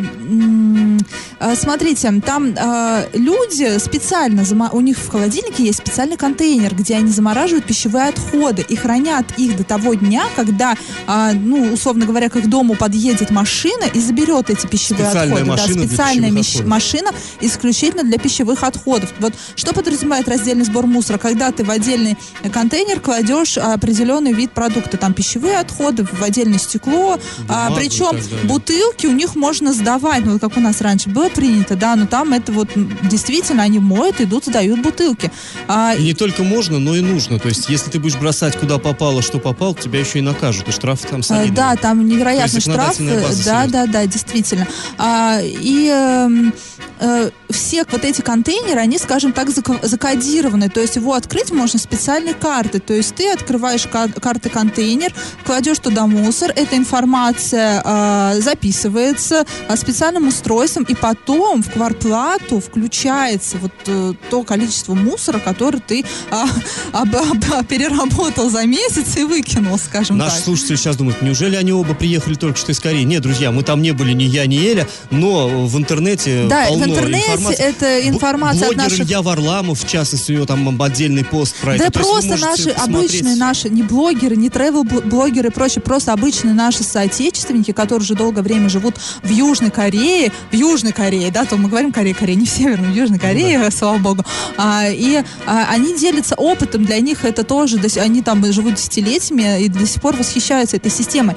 а, 1.39 1.55
смотрите, 1.55 2.12
там 2.25 2.53
а, 2.57 3.05
люди 3.13 3.77
специально, 3.77 4.43
у 4.71 4.81
них 4.81 4.98
в 4.98 5.09
холодильнике 5.09 5.63
есть 5.63 5.79
специальный 5.79 6.17
контейнер, 6.17 6.75
где 6.75 6.95
они 6.95 7.12
замораживают 7.12 7.65
пищевые 7.65 8.09
отходы 8.09 8.65
и 8.67 8.75
хранят 8.75 9.25
их 9.38 9.55
до 9.55 9.63
того 9.63 9.93
дня, 9.93 10.24
когда, 10.36 10.75
а, 11.07 11.31
ну, 11.33 11.74
условно 11.74 12.05
говоря, 12.05 12.29
к 12.29 12.36
их 12.36 12.50
дому 12.50 12.75
подъедет 12.75 13.29
машина 13.29 13.86
и 13.93 14.00
заберет 14.00 14.50
эти 14.50 14.65
пищевые 14.65 15.05
специальная 15.05 15.43
отходы. 15.43 15.50
Машина 15.50 15.81
да, 15.81 15.88
специальная 15.88 16.43
машина 16.65 17.12
исключительно 17.41 18.03
для 18.03 18.17
пищевых 18.17 18.63
отходов. 18.63 19.13
Вот 19.19 19.33
что 19.55 19.73
подразумевает 19.73 20.27
раздельный 20.27 20.65
сбор 20.65 20.85
мусора? 20.85 21.17
Когда 21.17 21.51
ты 21.51 21.63
в 21.63 21.71
отдельный 21.71 22.17
контейнер 22.51 22.99
кладешь 22.99 23.57
определенный 23.57 24.33
вид 24.33 24.51
продукта, 24.51 24.97
там 24.97 25.13
пищевые 25.13 25.57
отходы, 25.57 26.05
в 26.05 26.23
отдельное 26.23 26.59
стекло, 26.59 27.19
а, 27.47 27.71
причем 27.75 28.17
бутылки 28.47 29.07
у 29.07 29.11
них 29.11 29.35
можно 29.35 29.73
сдавать, 29.73 30.25
ну, 30.25 30.39
как 30.39 30.57
у 30.57 30.59
нас 30.59 30.81
раньше 30.81 31.09
было 31.09 31.29
принято, 31.29 31.75
да, 31.75 31.95
но 31.95 32.05
там 32.05 32.33
это 32.33 32.51
вот 32.51 32.69
действительно 33.03 33.63
они 33.63 33.79
моют, 33.79 34.21
идут, 34.21 34.45
сдают 34.45 34.81
бутылки. 34.81 35.31
А, 35.67 35.95
и 35.95 36.03
не 36.03 36.13
только 36.13 36.43
можно, 36.43 36.79
но 36.79 36.95
и 36.95 37.01
нужно. 37.01 37.39
То 37.39 37.49
есть, 37.49 37.69
если 37.69 37.89
ты 37.89 37.99
будешь 37.99 38.15
бросать 38.15 38.57
куда 38.57 38.77
попало, 38.77 39.21
что 39.21 39.39
попало, 39.39 39.75
тебя 39.75 39.99
еще 39.99 40.19
и 40.19 40.21
накажут, 40.21 40.67
и 40.67 40.71
штрафы 40.71 41.07
там 41.07 41.23
солидные. 41.23 41.55
Да, 41.55 41.75
там 41.75 42.05
невероятный 42.05 42.61
штраф. 42.61 42.97
Да, 43.45 43.67
да, 43.67 43.85
да, 43.85 44.05
действительно. 44.05 44.67
А, 44.97 45.39
и 45.41 45.88
эм, 45.88 46.53
э, 47.00 47.32
все 47.50 47.84
вот 47.89 48.03
эти 48.06 48.22
контейнеры, 48.22 48.79
они, 48.79 48.98
скажем 48.98 49.34
так, 49.34 49.50
закодированы. 49.50 50.70
То 50.70 50.82
есть 50.82 50.96
его 50.96 51.13
открыть 51.13 51.51
можно 51.51 51.79
специальной 51.79 52.34
карты. 52.34 52.79
То 52.79 52.94
есть 52.94 53.15
ты 53.15 53.32
открываешь 53.32 53.88
карты-контейнер, 53.88 55.13
кладешь 55.46 55.79
туда 55.79 56.06
мусор, 56.08 56.51
эта 56.56 56.77
информация 56.77 57.82
э, 57.84 58.41
записывается 58.41 59.46
э, 59.68 59.75
специальным 59.77 60.27
устройством, 60.27 60.84
и 60.84 60.96
потом 60.96 61.63
в 61.63 61.72
кварплату 61.72 62.60
включается 62.60 63.58
вот 63.58 63.74
э, 63.88 64.13
то 64.29 64.44
количество 64.44 64.94
мусора, 64.94 65.39
который 65.39 65.82
ты 65.82 66.01
э, 66.01 66.44
об, 66.91 67.15
об, 67.15 67.65
переработал 67.68 68.50
за 68.50 68.65
месяц 68.65 69.18
и 69.18 69.24
выкинул, 69.24 69.77
скажем 69.77 70.18
Наши 70.18 70.29
так. 70.29 70.39
Наши 70.39 70.46
слушатели 70.46 70.75
сейчас 70.75 70.98
думают, 70.98 71.22
неужели 71.22 71.56
они 71.56 71.72
оба 71.72 71.94
приехали 71.94 72.36
только 72.36 72.58
что 72.58 72.72
из 72.72 72.79
Кореи? 72.79 73.03
Нет, 73.03 73.22
друзья, 73.22 73.51
мы 73.51 73.63
там 73.63 73.82
не 73.82 73.91
были 73.91 74.13
ни 74.13 74.24
я, 74.24 74.46
ни 74.46 74.58
Эля, 74.58 74.88
но 75.10 75.65
в 75.65 75.77
интернете 75.77 76.46
Да, 76.48 76.65
полно 76.68 76.88
интернете 76.89 77.53
это 77.53 78.08
информация 78.08 78.67
Блогер 78.67 78.81
от 78.81 78.89
наших... 78.89 79.05
Илья 79.05 79.22
Варламов, 79.22 79.84
в 79.84 79.88
частности, 79.88 80.31
у 80.31 80.36
него 80.36 80.46
там 80.46 80.81
отдельный 80.81 81.24
пост 81.24 81.55
про 81.55 81.77
Да 81.77 81.86
это. 81.86 82.00
Вы 82.00 82.05
просто 82.05 82.38
наши 82.38 82.69
обычные 82.69 83.36
наши, 83.36 83.69
не 83.69 83.84
блогеры, 83.84 84.36
не 84.36 84.50
тревел-блогеры 84.50 85.50
и 85.50 85.51
прочее, 85.51 85.81
просто 85.81 86.13
обычные 86.13 86.53
наши 86.53 86.84
соотечественники, 86.84 87.72
которые 87.72 88.03
уже 88.03 88.15
долгое 88.15 88.41
время 88.41 88.69
живут 88.69 88.96
в 89.24 89.29
Южной 89.29 89.72
Корее, 89.72 90.31
в 90.51 90.55
Южной 90.55 90.91
Корее, 90.91 91.31
да, 91.31 91.46
то 91.46 91.58
мы 91.58 91.69
говорим 91.69 91.91
Корея, 91.91 92.13
Корея, 92.13 92.38
не 92.38 92.46
в 92.46 92.50
Северной, 92.50 92.91
в 92.91 92.96
Южной 92.96 93.19
Корее, 93.19 93.69
слава 93.77 93.98
богу, 93.98 94.24
а, 94.58 94.86
и 94.89 95.24
а, 95.46 95.67
они 95.69 95.98
делятся 95.98 96.36
опытом, 96.36 96.86
для 96.86 97.00
них 97.00 97.25
это 97.25 97.43
тоже, 97.43 97.77
до 97.77 97.89
они 98.01 98.22
там 98.22 98.46
живут 98.51 98.75
десятилетиями 98.75 99.63
и 99.63 99.67
до 99.67 99.86
сих 99.86 100.01
пор 100.01 100.15
восхищаются 100.15 100.77
этой 100.77 100.91
системой. 100.91 101.36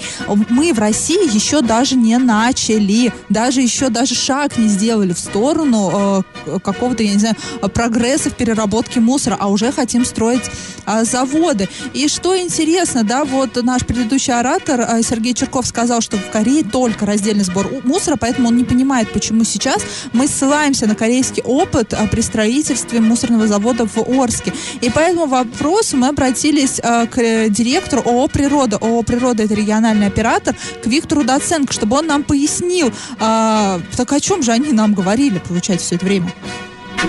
Мы 0.49 0.73
в 0.73 0.78
России 0.78 1.35
еще 1.35 1.62
даже 1.62 1.97
не 1.97 2.18
начали, 2.18 3.12
даже 3.28 3.61
еще 3.61 3.88
даже 3.88 4.14
шаг 4.14 4.56
не 4.59 4.68
сделали 4.68 5.12
в 5.12 5.18
сторону 5.18 5.41
э, 5.50 6.58
какого-то, 6.61 7.02
я 7.02 7.12
не 7.12 7.18
знаю, 7.18 7.37
прогресса 7.75 8.30
в 8.30 8.34
переработке 8.34 9.00
мусора, 9.00 9.37
а 9.38 9.49
уже 9.49 9.72
хотим 9.72 10.04
строить 10.04 10.50
а, 10.84 11.04
заводы. 11.04 11.68
И 11.94 12.08
что 12.08 12.38
интересно, 12.38 13.04
да, 13.04 13.25
вот 13.25 13.62
наш 13.62 13.84
предыдущий 13.84 14.32
оратор 14.32 14.80
а, 14.80 15.02
Сергей 15.02 15.34
Черков 15.34 15.66
сказал, 15.66 16.00
что 16.00 16.16
в 16.16 16.30
Корее 16.30 16.64
только 16.64 17.06
раздельный 17.06 17.44
сбор 17.44 17.68
мусора, 17.84 18.16
поэтому 18.16 18.49
он 18.49 18.56
не 18.56 18.64
понимает, 18.64 19.12
почему 19.12 19.44
сейчас 19.44 19.82
мы 20.12 20.26
ссылаемся 20.26 20.87
на 20.87 20.94
корейский 20.94 21.42
опыт 21.42 21.94
а, 21.94 22.06
при 22.08 22.20
строительстве 22.20 23.00
мусорного 23.00 23.46
завода 23.46 23.87
в 23.87 23.99
Орске. 23.99 24.52
И 24.80 24.90
по 24.90 24.99
этому 24.99 25.26
вопросу 25.26 25.96
мы 25.96 26.08
обратились 26.08 26.80
а, 26.82 27.06
к 27.06 27.18
э, 27.18 27.49
директору 27.49 28.02
ООО 28.02 28.28
«Природа». 28.28 28.76
ООО 28.76 29.02
«Природа»— 29.02 29.42
это 29.44 29.54
региональный 29.54 30.06
оператор, 30.06 30.56
к 30.82 30.87
Виктору 30.87 31.25
Доценко, 31.25 31.72
чтобы 31.72 31.96
он 31.96 32.06
нам 32.06 32.25
пояснил, 32.25 32.92
а, 33.20 33.80
так 33.96 34.12
о 34.12 34.20
чем 34.20 34.42
же 34.42 34.52
они 34.52 34.72
нам 34.72 34.94
говорили, 34.94 35.31
получается, 35.40 35.86
все 35.86 35.96
это 35.96 36.06
время. 36.06 36.26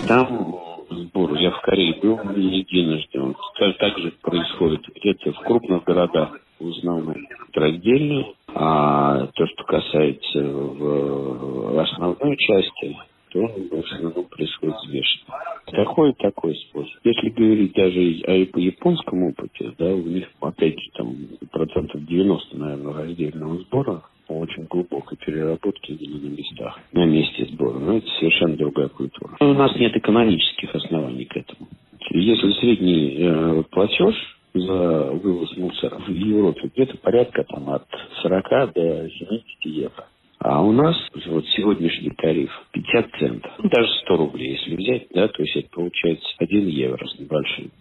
Там 0.08 0.56
сбор, 0.90 1.34
я 1.36 1.52
в 1.52 1.62
Корее 1.62 1.96
был 2.02 2.20
не 2.36 2.60
единожды, 2.60 3.20
он 3.20 3.36
так, 3.60 3.78
так 3.78 3.98
же 4.00 4.12
происходит 4.22 4.82
где-то 4.96 5.32
в 5.34 5.40
крупных 5.46 5.84
городах 5.84 6.40
в 6.60 6.70
основном 6.70 7.16
раздельно, 7.54 8.26
а 8.56 9.28
то, 9.28 9.48
что 9.48 9.64
касается 9.66 10.44
в 10.44 11.80
основной 11.82 12.38
части, 12.38 12.98
то 13.32 13.40
он 13.40 13.70
в 13.70 13.86
основном 13.86 14.26
происходит 14.26 14.76
взвешенно. 14.84 15.36
Такой 15.66 16.14
такой 16.14 16.56
способ. 16.56 16.94
Если 17.04 17.30
говорить 17.30 17.74
даже 17.74 18.00
о 18.28 18.60
японском 18.60 19.24
опыте, 19.24 19.74
да, 19.78 19.86
у 19.86 20.04
них 20.04 20.28
опять 20.40 20.80
же 20.80 20.90
там 20.94 21.16
процентов 21.52 22.06
90, 22.06 22.58
наверное, 22.58 22.94
раздельного 22.94 23.58
сбора 23.60 24.04
по 24.34 24.40
очень 24.40 24.64
глубокой 24.64 25.18
переработке 25.18 25.94
на 25.94 26.28
местах, 26.30 26.80
на 26.92 27.06
месте 27.06 27.46
сбора. 27.46 27.78
Но 27.80 27.98
это 27.98 28.08
совершенно 28.20 28.56
другая 28.56 28.90
культура. 28.90 29.38
У 29.40 29.54
нас 29.54 29.76
нет 29.76 29.96
экономических 29.96 30.74
оснований 30.74 31.26
к 31.26 31.38
этому. 31.38 31.68
Если 32.10 32.52
средний 32.54 33.18
э, 33.20 33.64
платеж 33.72 34.16
за 34.54 35.12
вывоз 35.12 35.56
мусора 35.58 36.00
в 36.00 36.10
Европе 36.10 36.70
где-то 36.74 36.98
порядка 36.98 37.44
там 37.44 37.70
от 37.70 37.86
40 38.22 38.74
до 38.74 39.10
70 39.10 39.66
евро. 39.66 40.06
А 40.40 40.62
у 40.62 40.72
нас 40.72 40.96
вот 41.28 41.46
сегодняшний 41.56 42.12
тариф 42.12 42.52
50 42.72 43.10
центов, 43.20 43.52
ну, 43.60 43.70
даже 43.70 43.88
100 44.04 44.18
рублей, 44.18 44.58
если 44.58 44.76
взять, 44.76 45.08
да, 45.14 45.28
то 45.28 45.42
есть 45.42 45.56
это 45.56 45.70
получается 45.70 46.28
1 46.40 46.68
евро 46.68 47.08
с 47.08 47.20
небольшим. 47.20 47.72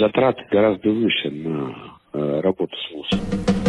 Затраты 0.00 0.44
гораздо 0.50 0.90
выше 0.90 1.30
на 1.30 1.74
э, 2.12 2.40
работу 2.40 2.74
с 2.76 2.94
мусором. 2.94 3.59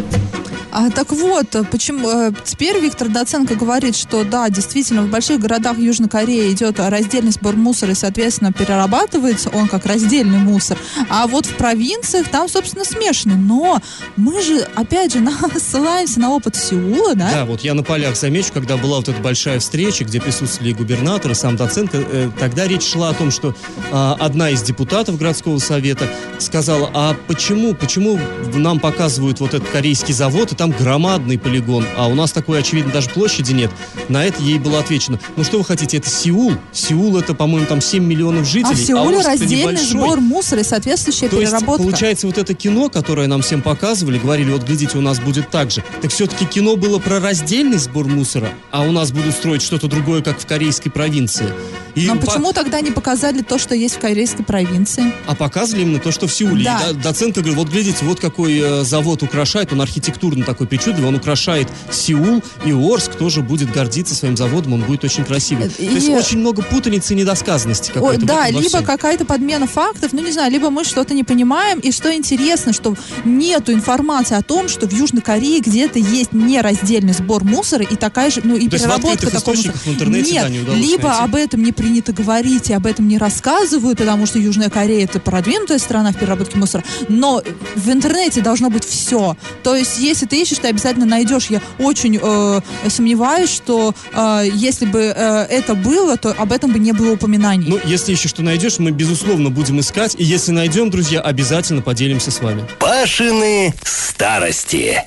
А, 0.71 0.89
так 0.89 1.11
вот, 1.11 1.47
почему 1.69 2.09
э, 2.09 2.31
теперь 2.45 2.79
Виктор 2.79 3.09
Доценко 3.09 3.55
говорит, 3.55 3.95
что 3.95 4.23
да, 4.23 4.49
действительно, 4.49 5.03
в 5.03 5.09
больших 5.09 5.39
городах 5.39 5.77
Южной 5.77 6.07
Кореи 6.07 6.51
идет 6.51 6.79
раздельный 6.79 7.31
сбор 7.31 7.55
мусора 7.55 7.91
и, 7.91 7.95
соответственно, 7.95 8.53
перерабатывается 8.53 9.49
он 9.49 9.67
как 9.67 9.85
раздельный 9.85 10.39
мусор. 10.39 10.77
А 11.09 11.27
вот 11.27 11.45
в 11.45 11.55
провинциях 11.55 12.29
там, 12.29 12.47
собственно, 12.47 12.85
смешанный. 12.85 13.35
Но 13.35 13.81
мы 14.15 14.41
же, 14.41 14.67
опять 14.75 15.13
же, 15.13 15.19
на, 15.21 15.33
ссылаемся 15.59 16.19
на 16.19 16.31
опыт 16.31 16.55
Сеула, 16.55 17.15
да? 17.15 17.31
Да, 17.31 17.45
вот 17.45 17.61
я 17.61 17.73
на 17.73 17.83
полях 17.83 18.15
замечу, 18.15 18.51
когда 18.53 18.77
была 18.77 18.97
вот 18.97 19.09
эта 19.09 19.21
большая 19.21 19.59
встреча, 19.59 20.05
где 20.05 20.21
присутствовали 20.21 20.71
и 20.71 20.73
губернатор, 20.73 21.31
и 21.31 21.35
сам 21.35 21.57
Доценко, 21.57 21.97
э, 21.97 22.29
тогда 22.39 22.67
речь 22.67 22.83
шла 22.83 23.09
о 23.09 23.13
том, 23.13 23.31
что 23.31 23.53
а, 23.91 24.15
одна 24.19 24.49
из 24.49 24.61
депутатов 24.61 25.17
городского 25.17 25.59
совета 25.59 26.07
сказала, 26.39 26.89
а 26.93 27.15
почему, 27.27 27.73
почему 27.73 28.19
нам 28.53 28.79
показывают 28.79 29.39
вот 29.39 29.53
этот 29.53 29.69
корейский 29.69 30.13
завод, 30.13 30.51
там 30.61 30.69
громадный 30.69 31.39
полигон, 31.39 31.83
а 31.97 32.07
у 32.07 32.13
нас 32.13 32.31
такой, 32.31 32.59
очевидно, 32.59 32.91
даже 32.91 33.09
площади 33.09 33.51
нет. 33.51 33.71
На 34.09 34.23
это 34.23 34.43
ей 34.43 34.59
было 34.59 34.77
отвечено, 34.77 35.19
ну 35.35 35.43
что 35.43 35.57
вы 35.57 35.65
хотите, 35.65 35.97
это 35.97 36.07
Сеул. 36.07 36.53
Сеул 36.71 37.17
это, 37.17 37.33
по-моему, 37.33 37.65
там 37.65 37.81
7 37.81 38.03
миллионов 38.03 38.43
А 38.43 38.45
жителей. 38.45 38.75
в 38.75 38.77
Сеуле 38.77 39.17
Орск-то 39.17 39.31
раздельный 39.31 39.75
сбор 39.77 40.19
мусора 40.19 40.61
и 40.61 40.63
соответствующая 40.63 41.29
То 41.29 41.39
есть, 41.39 41.51
переработка. 41.51 41.81
получается, 41.81 42.27
вот 42.27 42.37
это 42.37 42.53
кино, 42.53 42.89
которое 42.89 43.25
нам 43.25 43.41
всем 43.41 43.63
показывали, 43.63 44.19
говорили, 44.19 44.51
вот 44.51 44.61
глядите, 44.61 44.99
у 44.99 45.01
нас 45.01 45.19
будет 45.19 45.49
так 45.49 45.71
же. 45.71 45.83
Так 45.99 46.11
все-таки 46.11 46.45
кино 46.45 46.75
было 46.75 46.99
про 46.99 47.19
раздельный 47.19 47.79
сбор 47.79 48.05
мусора, 48.05 48.49
а 48.69 48.83
у 48.83 48.91
нас 48.91 49.11
будут 49.11 49.33
строить 49.33 49.63
что-то 49.63 49.87
другое, 49.87 50.21
как 50.21 50.39
в 50.39 50.45
корейской 50.45 50.91
провинции. 50.91 51.47
И 51.95 52.07
Но 52.07 52.15
по- 52.15 52.25
почему 52.27 52.53
тогда 52.53 52.81
не 52.81 52.91
показали 52.91 53.41
то, 53.41 53.57
что 53.57 53.75
есть 53.75 53.95
в 53.95 53.99
корейской 53.99 54.43
провинции? 54.43 55.11
А 55.27 55.35
показывали 55.35 55.83
именно 55.83 55.99
то, 55.99 56.11
что 56.11 56.27
в 56.27 56.33
Сеуле. 56.33 56.63
Да. 56.65 56.79
И 56.89 56.93
до- 56.93 56.99
доценка 57.03 57.41
говорит, 57.41 57.57
вот 57.57 57.69
глядите, 57.69 58.05
вот 58.05 58.19
какой 58.19 58.57
э, 58.59 58.83
завод 58.83 59.23
украшает, 59.23 59.71
он 59.73 59.81
архитектурно 59.81 60.43
такой 60.45 60.67
причудливый, 60.67 61.07
он 61.09 61.15
украшает 61.15 61.67
Сеул, 61.91 62.41
и 62.65 62.71
Орск 62.71 63.15
тоже 63.15 63.41
будет 63.41 63.71
гордиться 63.71 64.15
своим 64.15 64.37
заводом, 64.37 64.73
он 64.73 64.81
будет 64.81 65.03
очень 65.03 65.23
красивый. 65.25 65.65
Э, 65.67 65.69
То 65.69 65.83
есть 65.83 66.07
и- 66.07 66.11
очень 66.11 66.39
много 66.39 66.61
путаницы 66.61 67.13
и 67.13 67.17
недосказанности 67.17 67.91
в 67.95 68.25
да, 68.25 68.49
либо 68.49 68.81
какая-то 68.81 69.25
подмена 69.25 69.67
фактов, 69.67 70.13
ну 70.13 70.21
не 70.23 70.31
знаю, 70.31 70.51
либо 70.51 70.69
мы 70.69 70.83
что-то 70.83 71.13
не 71.13 71.23
понимаем, 71.23 71.79
и 71.79 71.91
что 71.91 72.13
интересно, 72.13 72.73
что 72.73 72.95
нету 73.25 73.71
информации 73.73 74.35
о 74.37 74.41
том, 74.41 74.67
что 74.69 74.87
в 74.87 74.93
Южной 74.93 75.21
Корее 75.21 75.59
где-то 75.59 75.99
есть 75.99 76.33
нераздельный 76.33 77.13
сбор 77.13 77.43
мусора 77.43 77.83
и 77.83 77.95
такая 77.95 78.29
же, 78.31 78.41
ну 78.43 78.55
и 78.55 78.67
То 78.67 78.77
переработка 78.77 79.29
такого 79.31 79.55
мусора. 79.55 79.73
в 79.73 79.87
интернете, 79.87 80.31
Нет, 80.31 80.43
да, 80.43 80.49
не 80.49 80.57
либо 80.59 81.07
найти. 81.09 81.23
об 81.23 81.35
этом 81.35 81.63
не 81.63 81.71
принято 81.81 82.13
говорить 82.13 82.69
и 82.69 82.73
об 82.73 82.85
этом 82.85 83.07
не 83.07 83.17
рассказывают, 83.17 83.97
потому 83.97 84.27
что 84.27 84.37
Южная 84.37 84.69
Корея 84.69 85.05
это 85.05 85.19
продвинутая 85.19 85.79
страна 85.79 86.11
в 86.11 86.15
переработке 86.15 86.55
мусора, 86.59 86.83
но 87.09 87.41
в 87.75 87.89
интернете 87.89 88.41
должно 88.41 88.69
быть 88.69 88.85
все. 88.85 89.35
То 89.63 89.75
есть, 89.75 89.97
если 89.97 90.27
ты 90.27 90.39
ищешь, 90.39 90.59
ты 90.59 90.67
обязательно 90.67 91.07
найдешь. 91.07 91.47
Я 91.47 91.59
очень 91.79 92.19
э, 92.21 92.61
сомневаюсь, 92.87 93.49
что 93.49 93.95
э, 94.13 94.43
если 94.53 94.85
бы 94.85 94.99
э, 94.99 95.47
это 95.49 95.73
было, 95.73 96.17
то 96.17 96.35
об 96.37 96.51
этом 96.51 96.71
бы 96.71 96.77
не 96.77 96.91
было 96.91 97.13
упоминаний. 97.13 97.65
Ну, 97.67 97.79
если 97.83 98.11
еще 98.11 98.27
что 98.27 98.43
найдешь, 98.43 98.77
мы, 98.77 98.91
безусловно, 98.91 99.49
будем 99.49 99.79
искать. 99.79 100.13
И 100.19 100.23
если 100.23 100.51
найдем, 100.51 100.91
друзья, 100.91 101.19
обязательно 101.19 101.81
поделимся 101.81 102.29
с 102.29 102.41
вами. 102.41 102.63
Пашины 102.77 103.73
старости. 103.83 105.03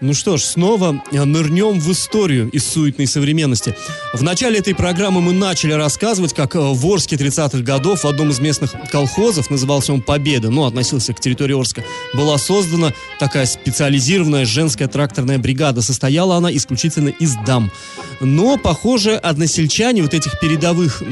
Ну 0.00 0.14
что 0.14 0.36
ж, 0.36 0.42
снова 0.42 1.02
э, 1.10 1.24
нырнем 1.24 1.80
в 1.80 1.90
историю 1.90 2.48
из 2.50 2.64
суетной 2.64 3.08
современности. 3.08 3.74
В 4.14 4.22
начале 4.22 4.60
этой 4.60 4.72
программы 4.72 5.20
мы 5.20 5.32
начали 5.32 5.72
рассказывать, 5.72 6.34
как 6.34 6.54
э, 6.54 6.60
в 6.60 6.86
Орске 6.86 7.16
30-х 7.16 7.58
годов 7.64 8.04
в 8.04 8.06
одном 8.06 8.30
из 8.30 8.38
местных 8.38 8.74
колхозов, 8.92 9.50
назывался 9.50 9.92
он 9.92 10.02
«Победа», 10.02 10.50
ну, 10.50 10.66
относился 10.66 11.12
к 11.14 11.20
территории 11.20 11.58
Орска, 11.58 11.82
была 12.14 12.38
создана 12.38 12.92
такая 13.18 13.44
специализированная 13.44 14.44
женская 14.44 14.86
тракторная 14.86 15.38
бригада. 15.38 15.82
Состояла 15.82 16.36
она 16.36 16.54
исключительно 16.54 17.08
из 17.08 17.34
дам. 17.44 17.72
Но, 18.20 18.56
похоже, 18.56 19.16
односельчане 19.16 20.02
вот 20.02 20.14
этих 20.14 20.38
передовых 20.38 21.02
э, 21.02 21.06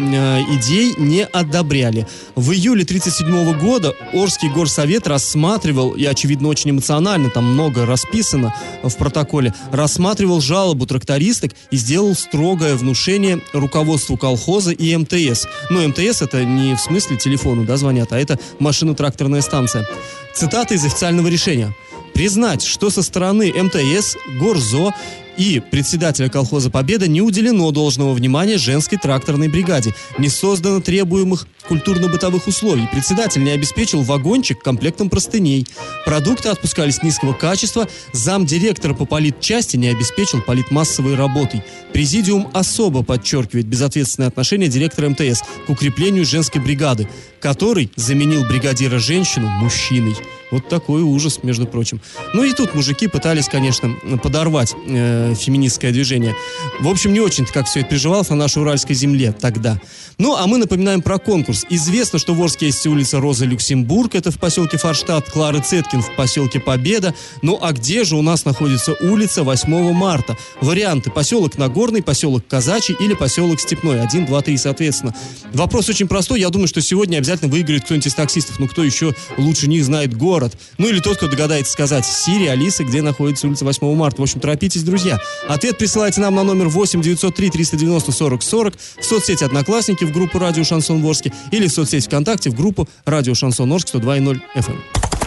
идей 0.52 0.94
не 0.96 1.24
одобряли. 1.24 2.06
В 2.36 2.52
июле 2.52 2.84
1937 2.84 3.58
года 3.58 3.96
Орский 4.12 4.48
горсовет 4.48 5.08
рассматривал, 5.08 5.90
и, 5.90 6.04
очевидно, 6.04 6.46
очень 6.46 6.70
эмоционально, 6.70 7.30
там 7.30 7.52
много 7.52 7.84
расписано 7.84 8.54
в 8.82 8.96
протоколе, 8.96 9.54
рассматривал 9.72 10.40
жалобу 10.40 10.86
трактористок 10.86 11.52
и 11.70 11.76
сделал 11.76 12.14
строгое 12.14 12.76
внушение 12.76 13.40
руководству 13.52 14.16
колхоза 14.16 14.72
и 14.72 14.96
МТС. 14.96 15.46
Ну, 15.70 15.86
МТС 15.88 16.22
это 16.22 16.44
не 16.44 16.74
в 16.74 16.80
смысле 16.80 17.16
телефону, 17.16 17.64
да, 17.64 17.76
звонят, 17.76 18.12
а 18.12 18.18
это 18.18 18.38
машино-тракторная 18.58 19.40
станция. 19.40 19.86
Цитата 20.34 20.74
из 20.74 20.84
официального 20.84 21.28
решения. 21.28 21.74
Признать, 22.14 22.62
что 22.62 22.88
со 22.90 23.02
стороны 23.02 23.52
МТС, 23.52 24.16
Горзо 24.40 24.92
И 25.36 25.60
председателя 25.70 26.28
колхоза 26.28 26.70
«Победа» 26.70 27.08
не 27.08 27.20
уделено 27.20 27.70
должного 27.70 28.14
внимания 28.14 28.56
женской 28.56 28.96
тракторной 28.96 29.48
бригаде. 29.48 29.94
Не 30.18 30.28
создано 30.28 30.80
требуемых 30.80 31.46
культурно-бытовых 31.68 32.46
условий. 32.46 32.88
Председатель 32.90 33.44
не 33.44 33.50
обеспечил 33.50 34.02
вагончик 34.02 34.62
комплектом 34.62 35.10
простыней. 35.10 35.66
Продукты 36.06 36.48
отпускались 36.48 37.02
низкого 37.02 37.34
качества. 37.34 37.86
Зам 38.12 38.46
директора 38.46 38.94
по 38.94 39.04
политчасти 39.04 39.76
не 39.76 39.88
обеспечил 39.88 40.40
политмассовой 40.40 41.16
работой. 41.16 41.62
Президиум 41.92 42.48
особо 42.54 43.02
подчеркивает 43.02 43.66
безответственное 43.66 44.28
отношение 44.28 44.68
директора 44.68 45.10
МТС 45.10 45.42
к 45.66 45.70
укреплению 45.70 46.24
женской 46.24 46.62
бригады, 46.62 47.08
который 47.40 47.90
заменил 47.96 48.44
бригадира 48.44 48.98
женщину 48.98 49.48
мужчиной. 49.48 50.14
Вот 50.50 50.68
такой 50.68 51.02
ужас, 51.02 51.40
между 51.42 51.66
прочим. 51.66 52.00
Ну 52.32 52.44
и 52.44 52.52
тут 52.52 52.74
мужики 52.74 53.08
пытались, 53.08 53.48
конечно, 53.48 53.90
подорвать 54.22 54.74
э, 54.86 55.25
феминистское 55.34 55.92
движение. 55.92 56.34
В 56.80 56.88
общем, 56.88 57.12
не 57.12 57.20
очень-то 57.20 57.52
как 57.52 57.66
все 57.66 57.80
это 57.80 57.90
переживалось 57.90 58.28
на 58.30 58.36
нашей 58.36 58.62
уральской 58.62 58.94
земле 58.94 59.32
тогда. 59.32 59.80
Ну, 60.18 60.34
а 60.34 60.46
мы 60.46 60.58
напоминаем 60.58 61.02
про 61.02 61.18
конкурс. 61.18 61.66
Известно, 61.68 62.18
что 62.18 62.34
в 62.34 62.42
Орске 62.42 62.66
есть 62.66 62.86
улица 62.86 63.20
Роза 63.20 63.44
Люксембург, 63.44 64.14
это 64.14 64.30
в 64.30 64.38
поселке 64.38 64.78
Форштадт, 64.78 65.30
Клары 65.30 65.60
Цеткин 65.60 66.00
в 66.00 66.14
поселке 66.16 66.58
Победа. 66.58 67.14
Ну, 67.42 67.58
а 67.60 67.72
где 67.72 68.04
же 68.04 68.16
у 68.16 68.22
нас 68.22 68.44
находится 68.44 68.94
улица 68.94 69.42
8 69.42 69.92
марта? 69.92 70.36
Варианты. 70.60 71.10
Поселок 71.10 71.58
Нагорный, 71.58 72.02
поселок 72.02 72.46
Казачий 72.46 72.96
или 72.98 73.14
поселок 73.14 73.60
Степной. 73.60 74.00
Один, 74.00 74.24
два, 74.24 74.40
три, 74.40 74.56
соответственно. 74.56 75.14
Вопрос 75.52 75.88
очень 75.88 76.08
простой. 76.08 76.40
Я 76.40 76.48
думаю, 76.48 76.68
что 76.68 76.80
сегодня 76.80 77.18
обязательно 77.18 77.50
выиграет 77.50 77.84
кто-нибудь 77.84 78.06
из 78.06 78.14
таксистов. 78.14 78.58
Ну, 78.58 78.68
кто 78.68 78.82
еще 78.84 79.14
лучше 79.36 79.68
них 79.68 79.84
знает 79.84 80.16
город? 80.16 80.56
Ну 80.78 80.88
или 80.88 81.00
тот, 81.00 81.18
кто 81.18 81.28
догадается 81.28 81.72
сказать 81.72 82.06
Сири, 82.06 82.46
Алиса, 82.46 82.84
где 82.84 83.02
находится 83.02 83.46
улица 83.46 83.64
8 83.64 83.94
марта. 83.94 84.20
В 84.20 84.22
общем, 84.22 84.40
торопитесь, 84.40 84.82
друзья. 84.82 85.15
Ответ 85.48 85.78
присылайте 85.78 86.20
нам 86.20 86.34
на 86.34 86.42
номер 86.42 86.68
8 86.68 87.00
903 87.02 87.50
390 87.50 88.12
40 88.12 88.42
40 88.42 88.74
в 89.00 89.04
соцсети 89.04 89.44
Одноклассники 89.44 90.04
в 90.04 90.12
группу 90.12 90.38
Радио 90.38 90.64
Шансон 90.64 91.02
Ворске 91.02 91.32
или 91.50 91.66
в 91.66 91.72
соцсети 91.72 92.06
ВКонтакте 92.06 92.50
в 92.50 92.54
группу 92.54 92.88
Радио 93.04 93.34
Шансон 93.34 93.72
Орск 93.72 93.94
102.0 93.94 94.40
FM. 94.56 94.76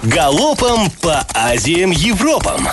Галопом 0.03 0.89
по 1.01 1.25
Азиям 1.33 1.91
Европам! 1.91 2.67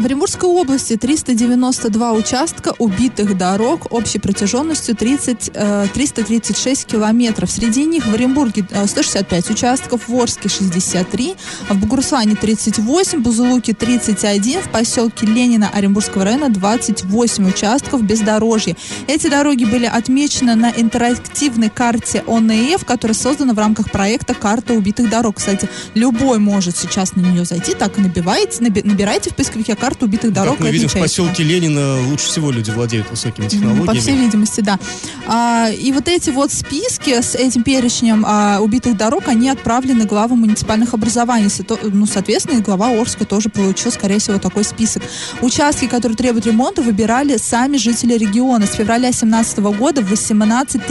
В 0.00 0.06
Оренбургской 0.06 0.48
области 0.48 0.96
392 0.96 2.12
участка 2.12 2.72
убитых 2.78 3.36
дорог 3.36 3.92
общей 3.92 4.18
протяженностью 4.18 4.96
30, 4.96 5.50
э, 5.52 5.88
336 5.92 6.86
километров. 6.86 7.50
Среди 7.50 7.84
них 7.84 8.06
в 8.06 8.14
Оренбурге 8.14 8.64
165 8.86 9.50
участков, 9.50 10.08
в 10.08 10.14
Орске 10.18 10.48
63, 10.48 11.34
в 11.68 11.76
Бугурсане 11.76 12.34
38, 12.34 13.18
в 13.18 13.22
Бузулуке 13.22 13.74
31, 13.74 14.62
в 14.62 14.70
поселке 14.70 15.26
Ленина 15.26 15.68
Оренбургского 15.68 16.24
района 16.24 16.48
28 16.48 17.46
участков 17.46 18.02
бездорожья. 18.02 18.76
Эти 19.06 19.28
дороги 19.28 19.66
были 19.66 19.84
отмечены 19.84 20.54
на 20.54 20.70
интерактивной 20.74 21.68
карте 21.68 22.24
ОНФ, 22.26 22.86
которая 22.86 23.14
создана 23.14 23.52
в 23.52 23.58
рамках 23.58 23.90
проекта 23.90 24.32
«Карта 24.32 24.72
убитых 24.72 25.10
дорог». 25.10 25.36
Кстати, 25.36 25.68
любой 25.92 26.38
может 26.38 26.74
сейчас 26.74 27.16
на 27.16 27.20
нее 27.20 27.44
зайти, 27.44 27.74
так 27.74 27.98
и 27.98 28.00
набивайте, 28.00 28.62
наби, 28.62 28.80
набирайте 28.82 29.28
в 29.28 29.34
поисковике 29.34 29.76
«Карта 29.76 29.89
карту 29.90 30.06
убитых 30.06 30.32
дорог. 30.32 30.56
Как 30.56 30.60
мы 30.60 30.70
видим, 30.70 30.88
в 30.88 30.94
поселке 30.94 31.42
Ленина 31.42 32.00
лучше 32.08 32.26
всего 32.26 32.50
люди 32.50 32.70
владеют 32.70 33.10
высокими 33.10 33.48
технологиями. 33.48 33.86
По 33.86 33.94
всей 33.94 34.16
видимости, 34.16 34.60
да. 34.60 34.78
А, 35.26 35.68
и 35.70 35.92
вот 35.92 36.08
эти 36.08 36.30
вот 36.30 36.52
списки 36.52 37.20
с 37.20 37.34
этим 37.34 37.64
перечнем 37.64 38.24
а, 38.26 38.60
убитых 38.60 38.96
дорог, 38.96 39.26
они 39.26 39.48
отправлены 39.48 40.04
главам 40.04 40.40
муниципальных 40.40 40.94
образований. 40.94 41.48
Ну, 41.82 42.06
соответственно, 42.06 42.58
и 42.58 42.62
глава 42.62 42.88
Орска 42.88 43.24
тоже 43.24 43.48
получил, 43.48 43.90
скорее 43.90 44.18
всего, 44.18 44.38
такой 44.38 44.64
список. 44.64 45.02
Участки, 45.40 45.86
которые 45.86 46.16
требуют 46.16 46.46
ремонта, 46.46 46.82
выбирали 46.82 47.36
сами 47.36 47.76
жители 47.76 48.16
региона. 48.16 48.66
С 48.66 48.74
февраля 48.74 49.10
2017 49.10 49.58
года 49.58 50.02
18 50.02 50.86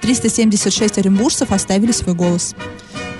376 0.00 0.98
оренбуржцев 0.98 1.52
оставили 1.52 1.92
свой 1.92 2.14
голос. 2.14 2.54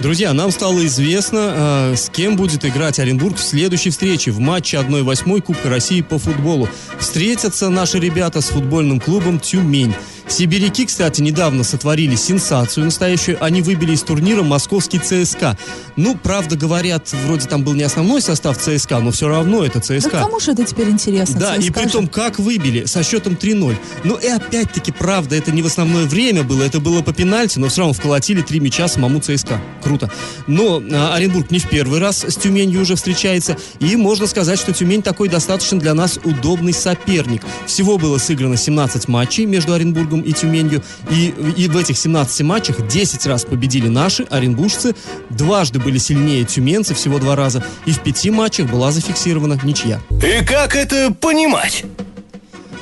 Друзья, 0.03 0.33
нам 0.33 0.51
стало 0.51 0.85
известно, 0.87 1.93
э, 1.93 1.97
с 1.97 2.11
кем 2.11 2.35
будет 2.37 2.65
играть 2.65 2.99
Оренбург 2.99 3.37
в 3.37 3.41
следующей 3.41 3.91
встрече 3.91 4.33
в 4.33 4.41
матче 4.41 4.77
1-8 4.79 5.41
Кубка 5.41 5.71
России 5.71 6.01
по 6.01 6.19
футболу. 6.19 6.69
Встретятся 6.99 7.69
наши 7.69 8.01
ребята 8.01 8.41
с 8.41 8.47
футбольным 8.47 8.99
клубом 8.99 9.39
«Тюмень». 9.39 9.95
Сибиряки, 10.33 10.87
кстати, 10.87 11.21
недавно 11.21 11.63
сотворили 11.63 12.17
сенсацию 12.17 12.87
настоящую. 12.87 13.37
Они 13.45 13.61
выбили 13.61 13.93
из 13.93 14.03
турнира 14.03 14.43
московский 14.43 14.99
ЦСКА. 14.99 15.59
Ну, 15.97 16.17
правда, 16.17 16.57
говорят, 16.57 17.13
вроде 17.27 17.47
там 17.47 17.63
был 17.63 17.75
не 17.75 17.83
основной 17.83 18.23
состав 18.23 18.57
ЦСКА, 18.57 19.01
но 19.01 19.11
все 19.11 19.29
равно 19.29 19.63
это 19.63 19.81
ЦСКА. 19.81 20.11
Да 20.11 20.23
кому 20.23 20.41
же 20.41 20.53
это 20.53 20.65
теперь 20.65 20.89
интересно? 20.89 21.39
Да, 21.39 21.59
ЦСКА 21.59 21.67
и 21.67 21.71
при 21.71 21.87
том, 21.87 22.09
как 22.09 22.39
выбили, 22.39 22.87
со 22.87 23.03
счетом 23.03 23.35
3-0. 23.35 23.77
Ну 24.05 24.17
и 24.17 24.27
опять-таки, 24.27 24.91
правда, 24.91 25.37
это 25.37 25.53
не 25.53 25.61
в 25.61 25.67
основное 25.67 26.07
время 26.07 26.45
было, 26.45 26.63
это 26.63 26.81
было 26.81 27.03
по 27.03 27.13
пенальти, 27.13 27.59
но 27.59 27.69
все 27.69 27.83
равно 27.83 27.93
вколотили 27.93 28.41
три 28.41 28.59
мяча 28.59 28.89
самому 28.89 29.21
ЦСКА. 29.21 29.61
Круто. 29.83 30.11
Но 30.47 30.83
а, 30.93 31.15
Оренбург 31.15 31.51
не 31.51 31.59
в 31.59 31.69
первый 31.69 32.01
раз 32.01 32.25
с 32.25 32.37
Тюменью 32.37 32.81
уже 32.81 32.97
встречается, 32.97 33.59
и 33.81 33.97
можно 33.97 34.27
сказать, 34.27 34.59
что 34.59 34.73
Тюмень 34.73 35.03
такой 35.03 35.29
достаточно 35.29 35.79
для 35.79 35.93
нас 35.93 36.19
удобный 36.25 36.73
соперник. 36.73 37.43
Всего 37.67 37.99
было 37.99 38.17
сыграно 38.17 38.57
17 38.57 39.09
матчей 39.09 39.45
между 39.45 39.75
Оренбургом 39.75 40.22
и 40.23 40.33
Тюменью. 40.33 40.83
И, 41.11 41.35
и 41.57 41.69
в 41.69 41.77
этих 41.77 41.97
17 41.97 42.41
матчах 42.43 42.87
10 42.87 43.27
раз 43.27 43.45
победили 43.45 43.89
наши, 43.89 44.25
оренбуржцы. 44.25 44.95
Дважды 45.31 45.79
были 45.79 45.99
сильнее 45.99 46.45
тюменцы, 46.45 46.95
всего 46.95 47.19
два 47.19 47.37
раза. 47.37 47.65
И 47.87 47.93
в 47.93 48.01
пяти 48.01 48.31
матчах 48.31 48.71
была 48.71 48.91
зафиксирована 48.91 49.59
ничья. 49.63 50.01
И 50.11 50.45
как 50.45 50.77
это 50.77 51.13
понимать? 51.13 51.85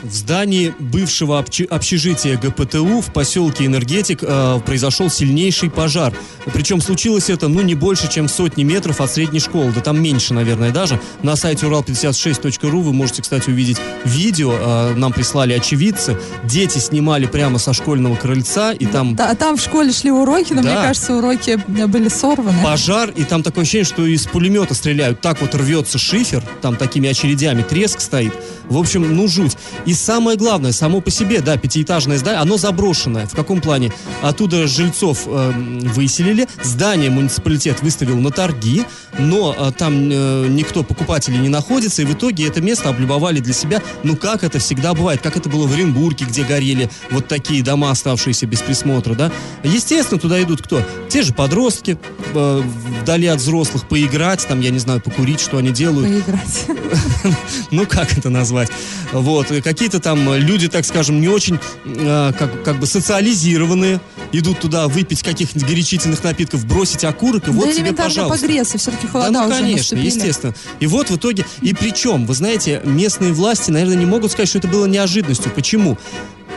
В 0.02 0.12
здании 0.14 0.74
бывшего 0.78 1.38
общежития 1.38 2.38
ГПТУ 2.38 3.02
в 3.02 3.12
поселке 3.12 3.66
Энергетик 3.66 4.20
э, 4.22 4.60
произошел 4.64 5.10
сильнейший 5.10 5.70
пожар. 5.70 6.14
Причем 6.52 6.80
случилось 6.80 7.28
это, 7.28 7.48
ну, 7.48 7.60
не 7.60 7.74
больше, 7.74 8.10
чем 8.10 8.28
сотни 8.28 8.62
метров 8.62 9.00
от 9.02 9.10
средней 9.10 9.40
школы. 9.40 9.72
Да 9.74 9.82
там 9.82 10.02
меньше, 10.02 10.32
наверное, 10.32 10.70
даже. 10.70 10.98
На 11.22 11.36
сайте 11.36 11.66
урал56.ру 11.66 12.80
вы 12.80 12.92
можете, 12.94 13.20
кстати, 13.20 13.50
увидеть 13.50 13.76
видео. 14.04 14.52
Э, 14.52 14.94
нам 14.94 15.12
прислали 15.12 15.52
очевидцы. 15.52 16.16
Дети 16.44 16.78
снимали 16.78 17.26
прямо 17.26 17.58
со 17.58 17.74
школьного 17.74 18.16
крыльца, 18.16 18.72
и 18.72 18.86
там... 18.86 19.16
Да, 19.16 19.30
а 19.30 19.34
там 19.34 19.58
в 19.58 19.60
школе 19.60 19.92
шли 19.92 20.10
уроки, 20.10 20.54
но 20.54 20.62
да. 20.62 20.68
мне 20.68 20.80
кажется, 20.80 21.14
уроки 21.14 21.62
были 21.66 22.08
сорваны. 22.08 22.62
Пожар, 22.64 23.10
и 23.10 23.24
там 23.24 23.42
такое 23.42 23.62
ощущение, 23.62 23.84
что 23.84 24.06
из 24.06 24.26
пулемета 24.26 24.74
стреляют. 24.74 25.20
Так 25.20 25.42
вот 25.42 25.54
рвется 25.54 25.98
шифер, 25.98 26.42
там 26.62 26.76
такими 26.76 27.08
очередями 27.08 27.62
треск 27.62 28.00
стоит. 28.00 28.32
В 28.70 28.78
общем, 28.78 29.16
ну, 29.16 29.26
жуть. 29.26 29.56
И 29.90 29.92
самое 29.92 30.38
главное, 30.38 30.70
само 30.70 31.00
по 31.00 31.10
себе, 31.10 31.40
да, 31.40 31.56
пятиэтажное 31.56 32.16
здание, 32.16 32.40
оно 32.40 32.56
заброшенное. 32.58 33.26
В 33.26 33.34
каком 33.34 33.60
плане? 33.60 33.92
Оттуда 34.22 34.68
жильцов 34.68 35.24
э, 35.26 35.52
выселили, 35.52 36.46
здание 36.62 37.10
муниципалитет 37.10 37.82
выставил 37.82 38.16
на 38.20 38.30
торги, 38.30 38.84
но 39.18 39.52
э, 39.58 39.72
там 39.76 40.08
э, 40.08 40.46
никто, 40.48 40.84
покупателей 40.84 41.38
не 41.38 41.48
находится, 41.48 42.02
и 42.02 42.04
в 42.04 42.12
итоге 42.12 42.46
это 42.46 42.60
место 42.60 42.88
облюбовали 42.88 43.40
для 43.40 43.52
себя, 43.52 43.82
ну, 44.04 44.14
как 44.14 44.44
это 44.44 44.60
всегда 44.60 44.94
бывает, 44.94 45.22
как 45.22 45.36
это 45.36 45.48
было 45.48 45.66
в 45.66 45.72
Оренбурге, 45.72 46.24
где 46.24 46.44
горели 46.44 46.88
вот 47.10 47.26
такие 47.26 47.64
дома, 47.64 47.90
оставшиеся 47.90 48.46
без 48.46 48.60
присмотра, 48.60 49.14
да. 49.16 49.32
Естественно, 49.64 50.20
туда 50.20 50.40
идут 50.40 50.62
кто? 50.62 50.84
Те 51.08 51.22
же 51.22 51.34
подростки, 51.34 51.98
э, 52.32 52.62
вдали 53.02 53.26
от 53.26 53.40
взрослых, 53.40 53.88
поиграть, 53.88 54.46
там, 54.46 54.60
я 54.60 54.70
не 54.70 54.78
знаю, 54.78 55.00
покурить, 55.00 55.40
что 55.40 55.58
они 55.58 55.72
делают. 55.72 56.08
Поиграть. 56.08 56.66
Ну, 57.72 57.86
как 57.86 58.16
это 58.16 58.30
назвать? 58.30 58.70
Вот, 59.12 59.50
какие-то 59.80 59.98
там 59.98 60.34
люди, 60.34 60.68
так 60.68 60.84
скажем, 60.84 61.22
не 61.22 61.28
очень, 61.28 61.58
э, 61.86 62.32
как, 62.38 62.62
как 62.64 62.78
бы 62.78 62.84
социализированные, 62.84 63.98
идут 64.30 64.60
туда 64.60 64.88
выпить 64.88 65.22
каких-нибудь 65.22 65.66
горячительных 65.66 66.22
напитков, 66.22 66.66
бросить 66.66 67.02
окурок, 67.02 67.44
и 67.44 67.46
да 67.46 67.52
вот 67.52 67.72
тебе, 67.72 67.94
пожалуйста. 67.94 68.38
погреться, 68.42 68.76
все-таки 68.76 69.06
холода 69.06 69.32
да, 69.32 69.46
ну, 69.46 69.50
конечно, 69.50 69.96
наступили. 69.96 70.04
естественно. 70.04 70.54
И 70.80 70.86
вот 70.86 71.08
в 71.08 71.16
итоге, 71.16 71.46
и 71.62 71.72
причем, 71.72 72.26
вы 72.26 72.34
знаете, 72.34 72.82
местные 72.84 73.32
власти, 73.32 73.70
наверное, 73.70 73.96
не 73.96 74.04
могут 74.04 74.32
сказать, 74.32 74.50
что 74.50 74.58
это 74.58 74.68
было 74.68 74.84
неожиданностью. 74.84 75.50
Почему? 75.50 75.96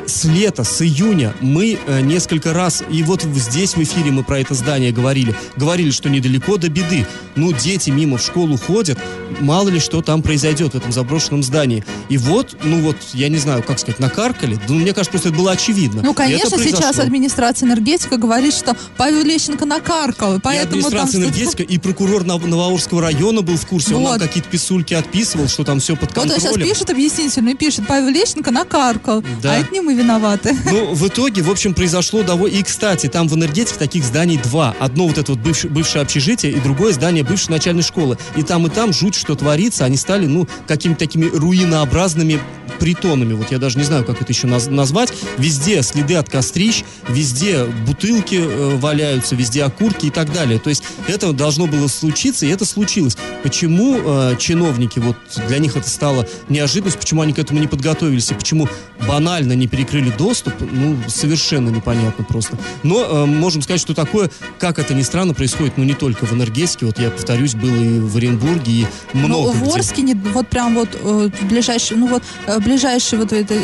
С 0.07 0.25
лета, 0.25 0.63
с 0.63 0.81
июня 0.81 1.33
мы 1.41 1.77
э, 1.85 2.01
несколько 2.01 2.53
раз, 2.53 2.83
и 2.89 3.03
вот 3.03 3.23
здесь 3.23 3.75
в 3.75 3.83
эфире 3.83 4.11
мы 4.11 4.23
про 4.23 4.39
это 4.39 4.53
здание 4.53 4.91
говорили, 4.91 5.35
говорили, 5.55 5.91
что 5.91 6.09
недалеко 6.09 6.57
до 6.57 6.69
беды. 6.69 7.05
Ну, 7.35 7.51
дети 7.51 7.89
мимо 7.89 8.17
в 8.17 8.21
школу 8.21 8.57
ходят, 8.57 8.99
мало 9.39 9.69
ли 9.69 9.79
что 9.79 10.01
там 10.01 10.21
произойдет 10.21 10.73
в 10.73 10.77
этом 10.77 10.91
заброшенном 10.91 11.43
здании. 11.43 11.83
И 12.09 12.17
вот, 12.17 12.57
ну 12.63 12.81
вот, 12.81 12.97
я 13.13 13.29
не 13.29 13.37
знаю, 13.37 13.63
как 13.63 13.79
сказать, 13.79 13.99
накаркали. 13.99 14.59
Ну, 14.67 14.75
мне 14.75 14.93
кажется, 14.93 15.11
просто 15.11 15.29
это 15.29 15.37
было 15.37 15.51
очевидно. 15.51 16.01
Ну, 16.03 16.13
конечно, 16.13 16.57
сейчас 16.57 16.99
администрация 16.99 17.67
энергетика 17.67 18.17
говорит, 18.17 18.53
что 18.53 18.75
Павел 18.97 19.23
Лещенко 19.23 19.65
накаркал. 19.65 20.39
Поэтому 20.41 20.75
и 20.75 20.79
администрация 20.79 21.21
энергетика, 21.21 21.63
и 21.63 21.77
прокурор 21.77 22.23
Новоорского 22.23 23.01
района 23.01 23.41
был 23.41 23.57
в 23.57 23.65
курсе, 23.65 23.93
вот. 23.93 23.97
он 23.97 24.03
нам 24.03 24.19
какие-то 24.19 24.49
писульки 24.49 24.93
отписывал, 24.93 25.47
что 25.47 25.63
там 25.63 25.79
все 25.79 25.95
под 25.95 26.13
контролем. 26.13 26.41
Вот 26.41 26.51
он 26.51 26.53
сейчас 26.53 26.69
пишет 26.69 26.89
объяснительно, 26.89 27.55
пишет, 27.55 27.87
Павел 27.87 28.09
Лещенко 28.09 28.51
накаркал. 28.51 29.23
Да. 29.41 29.53
А 29.53 29.55
это 29.57 29.71
не 29.71 29.81
мы 29.81 29.92
виноваты. 29.93 30.55
Ну, 30.73 30.93
в 30.93 31.07
итоге, 31.07 31.43
в 31.43 31.51
общем, 31.51 31.73
произошло 31.73 32.23
довольно... 32.23 32.55
И, 32.55 32.63
кстати, 32.63 33.07
там 33.07 33.27
в 33.27 33.35
энергетике 33.35 33.77
таких 33.77 34.03
зданий 34.03 34.37
два. 34.37 34.75
Одно 34.79 35.07
вот 35.07 35.17
это 35.19 35.33
вот 35.33 35.41
бывшее, 35.41 35.69
бывшее 35.69 36.01
общежитие, 36.01 36.53
и 36.53 36.59
другое 36.59 36.93
здание 36.93 37.23
бывшей 37.23 37.51
начальной 37.51 37.83
школы. 37.83 38.17
И 38.35 38.43
там, 38.43 38.65
и 38.65 38.69
там 38.69 38.91
жуть, 38.91 39.13
что 39.13 39.35
творится. 39.35 39.85
Они 39.85 39.97
стали, 39.97 40.25
ну, 40.25 40.47
какими-то 40.67 40.99
такими 40.99 41.25
руинообразными 41.25 42.39
притонами. 42.79 43.33
Вот 43.33 43.51
я 43.51 43.59
даже 43.59 43.77
не 43.77 43.83
знаю, 43.83 44.03
как 44.03 44.21
это 44.21 44.31
еще 44.31 44.47
наз- 44.47 44.69
назвать. 44.69 45.13
Везде 45.37 45.81
следы 45.83 46.15
от 46.15 46.29
кострищ, 46.29 46.83
везде 47.07 47.65
бутылки 47.85 48.35
э, 48.35 48.75
валяются, 48.77 49.35
везде 49.35 49.63
окурки 49.63 50.07
и 50.07 50.09
так 50.09 50.33
далее. 50.33 50.59
То 50.59 50.69
есть 50.69 50.83
это 51.07 51.33
должно 51.33 51.67
было 51.67 51.87
случиться, 51.87 52.45
и 52.45 52.49
это 52.49 52.65
случилось. 52.65 53.17
Почему 53.41 53.99
э, 54.03 54.35
чиновники, 54.39 54.99
вот 54.99 55.17
для 55.47 55.59
них 55.59 55.75
это 55.75 55.89
стало 55.89 56.27
неожиданность, 56.49 56.99
почему 56.99 57.21
они 57.21 57.33
к 57.33 57.39
этому 57.39 57.59
не 57.59 57.67
подготовились, 57.67 58.31
и 58.31 58.33
почему 58.33 58.67
банально 59.07 59.53
не 59.53 59.67
перекрыли 59.83 60.11
доступ, 60.17 60.53
ну, 60.61 60.97
совершенно 61.07 61.69
непонятно 61.69 62.23
просто. 62.23 62.57
Но 62.83 63.03
э, 63.03 63.25
можем 63.25 63.61
сказать, 63.61 63.81
что 63.81 63.93
такое, 63.93 64.29
как 64.59 64.79
это 64.79 64.93
ни 64.93 65.01
странно, 65.01 65.33
происходит, 65.33 65.73
ну, 65.77 65.83
не 65.83 65.93
только 65.93 66.25
в 66.25 66.31
энергетике, 66.33 66.85
вот 66.85 66.99
я 66.99 67.09
повторюсь, 67.09 67.53
было 67.55 67.75
и 67.75 67.99
в 67.99 68.15
Оренбурге, 68.17 68.71
и 68.71 68.87
много 69.13 69.49
в 69.51 69.61
где. 69.61 69.71
Орске 69.73 70.01
не- 70.03 70.13
вот 70.13 70.47
прям 70.47 70.75
вот 70.75 70.89
э, 71.01 71.29
ближайший, 71.49 71.97
ну 71.97 72.07
вот 72.07 72.23
э, 72.47 72.59
ближайший 72.59 73.19
вот 73.19 73.33
это 73.33 73.55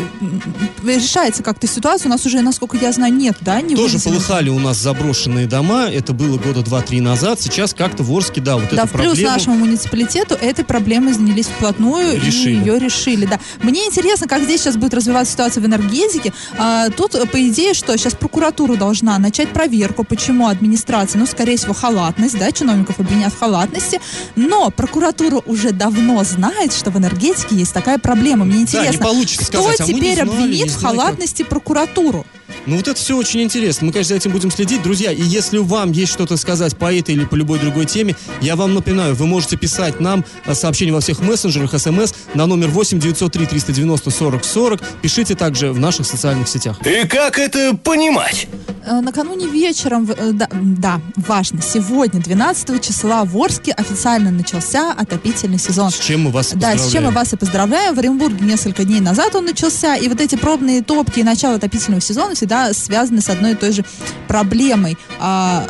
решается 0.83 1.43
как-то 1.43 1.67
ситуация. 1.67 2.07
У 2.07 2.11
нас 2.11 2.25
уже, 2.25 2.41
насколько 2.41 2.77
я 2.77 2.91
знаю, 2.91 3.13
нет, 3.13 3.37
да, 3.41 3.61
не 3.61 3.75
Тоже 3.75 3.93
вывезено? 3.97 4.13
полыхали 4.15 4.49
у 4.49 4.59
нас 4.59 4.77
заброшенные 4.77 5.47
дома, 5.47 5.85
это 5.89 6.13
было 6.13 6.37
года 6.37 6.61
два-три 6.63 6.99
назад, 7.01 7.39
сейчас 7.41 7.73
как-то 7.73 8.03
в 8.03 8.11
Орске, 8.11 8.41
да, 8.41 8.57
вот 8.57 8.69
Да, 8.71 8.83
эту 8.83 8.87
в 8.87 8.91
плюс 8.91 9.05
проблему... 9.13 9.31
нашему 9.31 9.55
муниципалитету 9.57 10.35
этой 10.35 10.65
проблемой 10.65 11.13
занялись 11.13 11.45
вплотную 11.47 12.19
Решили. 12.19 12.51
и 12.55 12.59
ее 12.59 12.79
решили. 12.79 13.25
Да. 13.25 13.39
Мне 13.63 13.85
интересно, 13.85 14.27
как 14.27 14.43
здесь 14.43 14.61
сейчас 14.61 14.75
будет 14.77 14.93
развиваться 14.93 15.33
ситуация 15.33 15.61
в 15.61 15.65
энергетике. 15.65 16.08
А, 16.57 16.89
тут, 16.89 17.15
э, 17.15 17.25
по 17.25 17.47
идее, 17.47 17.73
что 17.73 17.97
сейчас 17.97 18.13
прокуратура 18.15 18.75
должна 18.75 19.17
начать 19.19 19.49
проверку, 19.49 20.03
почему 20.03 20.47
администрация, 20.47 21.19
ну, 21.19 21.25
скорее 21.25 21.57
всего, 21.57 21.73
халатность, 21.73 22.37
да, 22.37 22.51
чиновников 22.51 22.99
обвинят 22.99 23.33
в 23.33 23.39
халатности, 23.39 23.99
но 24.35 24.69
прокуратура 24.71 25.41
уже 25.45 25.71
давно 25.71 26.23
знает, 26.23 26.73
что 26.73 26.91
в 26.91 26.97
энергетике 26.97 27.55
есть 27.55 27.73
такая 27.73 27.97
проблема. 27.97 28.45
Мне 28.45 28.53
Да, 28.53 28.57
не 28.57 28.63
интересно, 28.63 29.05
получится 29.05 29.45
кто 29.47 29.61
сказать, 29.61 29.81
а 29.81 29.85
теперь 29.85 30.15
знали, 30.15 30.29
обвинит 30.29 30.49
не 30.49 30.63
в 30.65 30.71
знали, 30.71 30.81
как. 30.81 30.81
халатности 30.81 31.43
прокуратуру? 31.43 32.25
Ну 32.65 32.75
вот 32.77 32.87
это 32.87 32.99
все 32.99 33.17
очень 33.17 33.41
интересно. 33.41 33.87
Мы, 33.87 33.93
конечно, 33.93 34.09
за 34.09 34.15
этим 34.15 34.31
будем 34.31 34.51
следить. 34.51 34.81
Друзья, 34.83 35.11
и 35.11 35.21
если 35.21 35.57
вам 35.57 35.91
есть 35.91 36.11
что-то 36.11 36.37
сказать 36.37 36.77
по 36.77 36.93
этой 36.93 37.15
или 37.15 37.25
по 37.25 37.35
любой 37.35 37.59
другой 37.59 37.85
теме, 37.85 38.15
я 38.41 38.55
вам 38.55 38.73
напоминаю, 38.73 39.15
вы 39.15 39.25
можете 39.25 39.57
писать 39.57 39.99
нам 39.99 40.25
э, 40.45 40.53
сообщения 40.53 40.91
во 40.91 40.99
всех 41.01 41.19
мессенджерах, 41.19 41.79
смс 41.79 42.13
на 42.33 42.45
номер 42.45 42.67
8 42.69 42.99
903 42.99 43.45
390 43.45 44.09
40 44.09 44.43
40. 44.43 44.81
Пишите 45.01 45.35
также 45.35 45.71
в 45.71 45.79
наших 45.79 46.05
социальных 46.05 46.47
сетях. 46.47 46.77
И 46.85 47.07
как 47.07 47.39
это 47.39 47.75
понимать? 47.75 48.47
Э, 48.85 49.01
Накануне 49.01 49.47
вечером, 49.47 50.09
э, 50.09 50.31
да, 50.33 50.47
да, 50.51 51.01
важно, 51.15 51.61
сегодня, 51.61 52.21
12 52.21 52.81
числа, 52.81 53.23
в 53.23 53.37
Орске 53.37 53.71
официально 53.71 54.31
начался 54.31 54.91
отопительный 54.93 55.59
сезон. 55.59 55.91
С 55.91 55.99
чем 55.99 56.21
мы 56.23 56.31
вас 56.31 56.53
Да, 56.55 56.77
с 56.77 56.91
чем 56.91 57.05
мы 57.05 57.11
вас 57.11 57.33
и 57.33 57.37
поздравляем. 57.37 57.95
В 57.95 57.99
Оренбурге 57.99 58.45
несколько 58.45 58.83
дней 58.83 58.99
назад 58.99 59.35
он 59.35 59.45
начался, 59.45 59.95
и 59.95 60.07
вот 60.07 60.19
эти 60.21 60.35
пробные 60.35 60.81
топки 60.81 61.19
и 61.19 61.23
начало 61.23 61.55
отопительного 61.55 62.01
сезона 62.01 62.35
всегда 62.35 62.48
связаны 62.73 63.21
с 63.21 63.29
одной 63.29 63.53
и 63.53 63.55
той 63.55 63.71
же 63.71 63.83
проблемой. 64.27 64.97
А, 65.19 65.67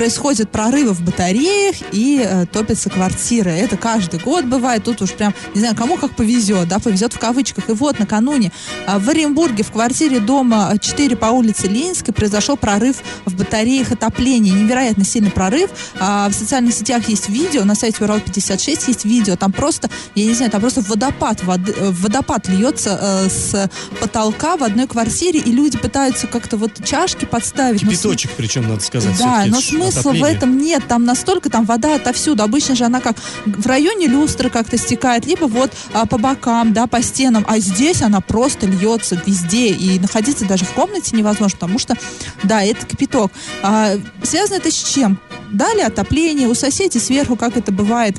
происходят 0.00 0.50
прорывы 0.50 0.94
в 0.94 1.02
батареях 1.02 1.76
и 1.92 2.24
э, 2.24 2.46
топятся 2.46 2.88
квартиры. 2.88 3.50
Это 3.50 3.76
каждый 3.76 4.18
год 4.18 4.46
бывает. 4.46 4.82
Тут 4.82 5.02
уж 5.02 5.10
прям, 5.10 5.34
не 5.52 5.60
знаю, 5.60 5.76
кому 5.76 5.98
как 5.98 6.16
повезет, 6.16 6.68
да, 6.68 6.78
повезет 6.78 7.12
в 7.12 7.18
кавычках. 7.18 7.68
И 7.68 7.72
вот 7.72 7.98
накануне 7.98 8.50
а, 8.86 8.98
в 8.98 9.06
Оренбурге 9.10 9.62
в 9.62 9.70
квартире 9.70 10.20
дома 10.20 10.72
4 10.80 11.16
по 11.16 11.26
улице 11.26 11.66
Ленинской 11.66 12.14
произошел 12.14 12.56
прорыв 12.56 12.96
в 13.26 13.36
батареях 13.36 13.92
отопления. 13.92 14.54
Невероятно 14.54 15.04
сильный 15.04 15.30
прорыв. 15.30 15.68
А, 15.98 16.30
в 16.30 16.32
социальных 16.32 16.72
сетях 16.72 17.06
есть 17.10 17.28
видео, 17.28 17.64
на 17.64 17.74
сайте 17.74 17.98
Урал56 18.02 18.84
есть 18.86 19.04
видео. 19.04 19.36
Там 19.36 19.52
просто, 19.52 19.90
я 20.14 20.24
не 20.24 20.32
знаю, 20.32 20.50
там 20.50 20.62
просто 20.62 20.80
водопад, 20.80 21.44
воды, 21.44 21.74
э, 21.76 21.90
водопад 21.90 22.48
льется 22.48 22.98
э, 23.02 23.28
с 23.28 23.70
потолка 24.00 24.56
в 24.56 24.64
одной 24.64 24.86
квартире, 24.86 25.40
и 25.40 25.52
люди 25.52 25.76
пытаются 25.76 26.26
как-то 26.26 26.56
вот 26.56 26.82
чашки 26.86 27.26
подставить. 27.26 27.82
Но 27.82 27.90
Кипяточек, 27.90 28.30
причем, 28.34 28.66
надо 28.66 28.80
сказать. 28.80 29.18
да, 29.18 29.44
но 29.46 29.60
ж 29.60 29.89
смысла 29.90 30.12
в 30.12 30.24
этом 30.24 30.58
нет. 30.58 30.82
Там 30.88 31.04
настолько 31.04 31.50
там 31.50 31.64
вода 31.64 31.94
отовсюду. 31.94 32.42
Обычно 32.42 32.74
же 32.74 32.84
она 32.84 33.00
как 33.00 33.16
в 33.44 33.66
районе 33.66 34.06
люстры 34.06 34.50
как-то 34.50 34.76
стекает, 34.76 35.26
либо 35.26 35.44
вот 35.44 35.72
а, 35.92 36.06
по 36.06 36.18
бокам, 36.18 36.72
да, 36.72 36.86
по 36.86 37.02
стенам. 37.02 37.44
А 37.48 37.58
здесь 37.58 38.02
она 38.02 38.20
просто 38.20 38.66
льется 38.66 39.20
везде. 39.26 39.68
И 39.68 39.98
находиться 39.98 40.44
даже 40.46 40.64
в 40.64 40.72
комнате 40.72 41.16
невозможно, 41.16 41.58
потому 41.58 41.78
что, 41.78 41.96
да, 42.42 42.62
это 42.62 42.86
кипяток. 42.86 43.32
А, 43.62 43.92
связано 44.22 44.56
это 44.56 44.70
с 44.70 44.74
чем? 44.74 45.18
Дали 45.50 45.80
отопление, 45.80 46.48
у 46.48 46.54
соседей 46.54 47.00
сверху, 47.00 47.36
как 47.36 47.56
это 47.56 47.72
бывает, 47.72 48.16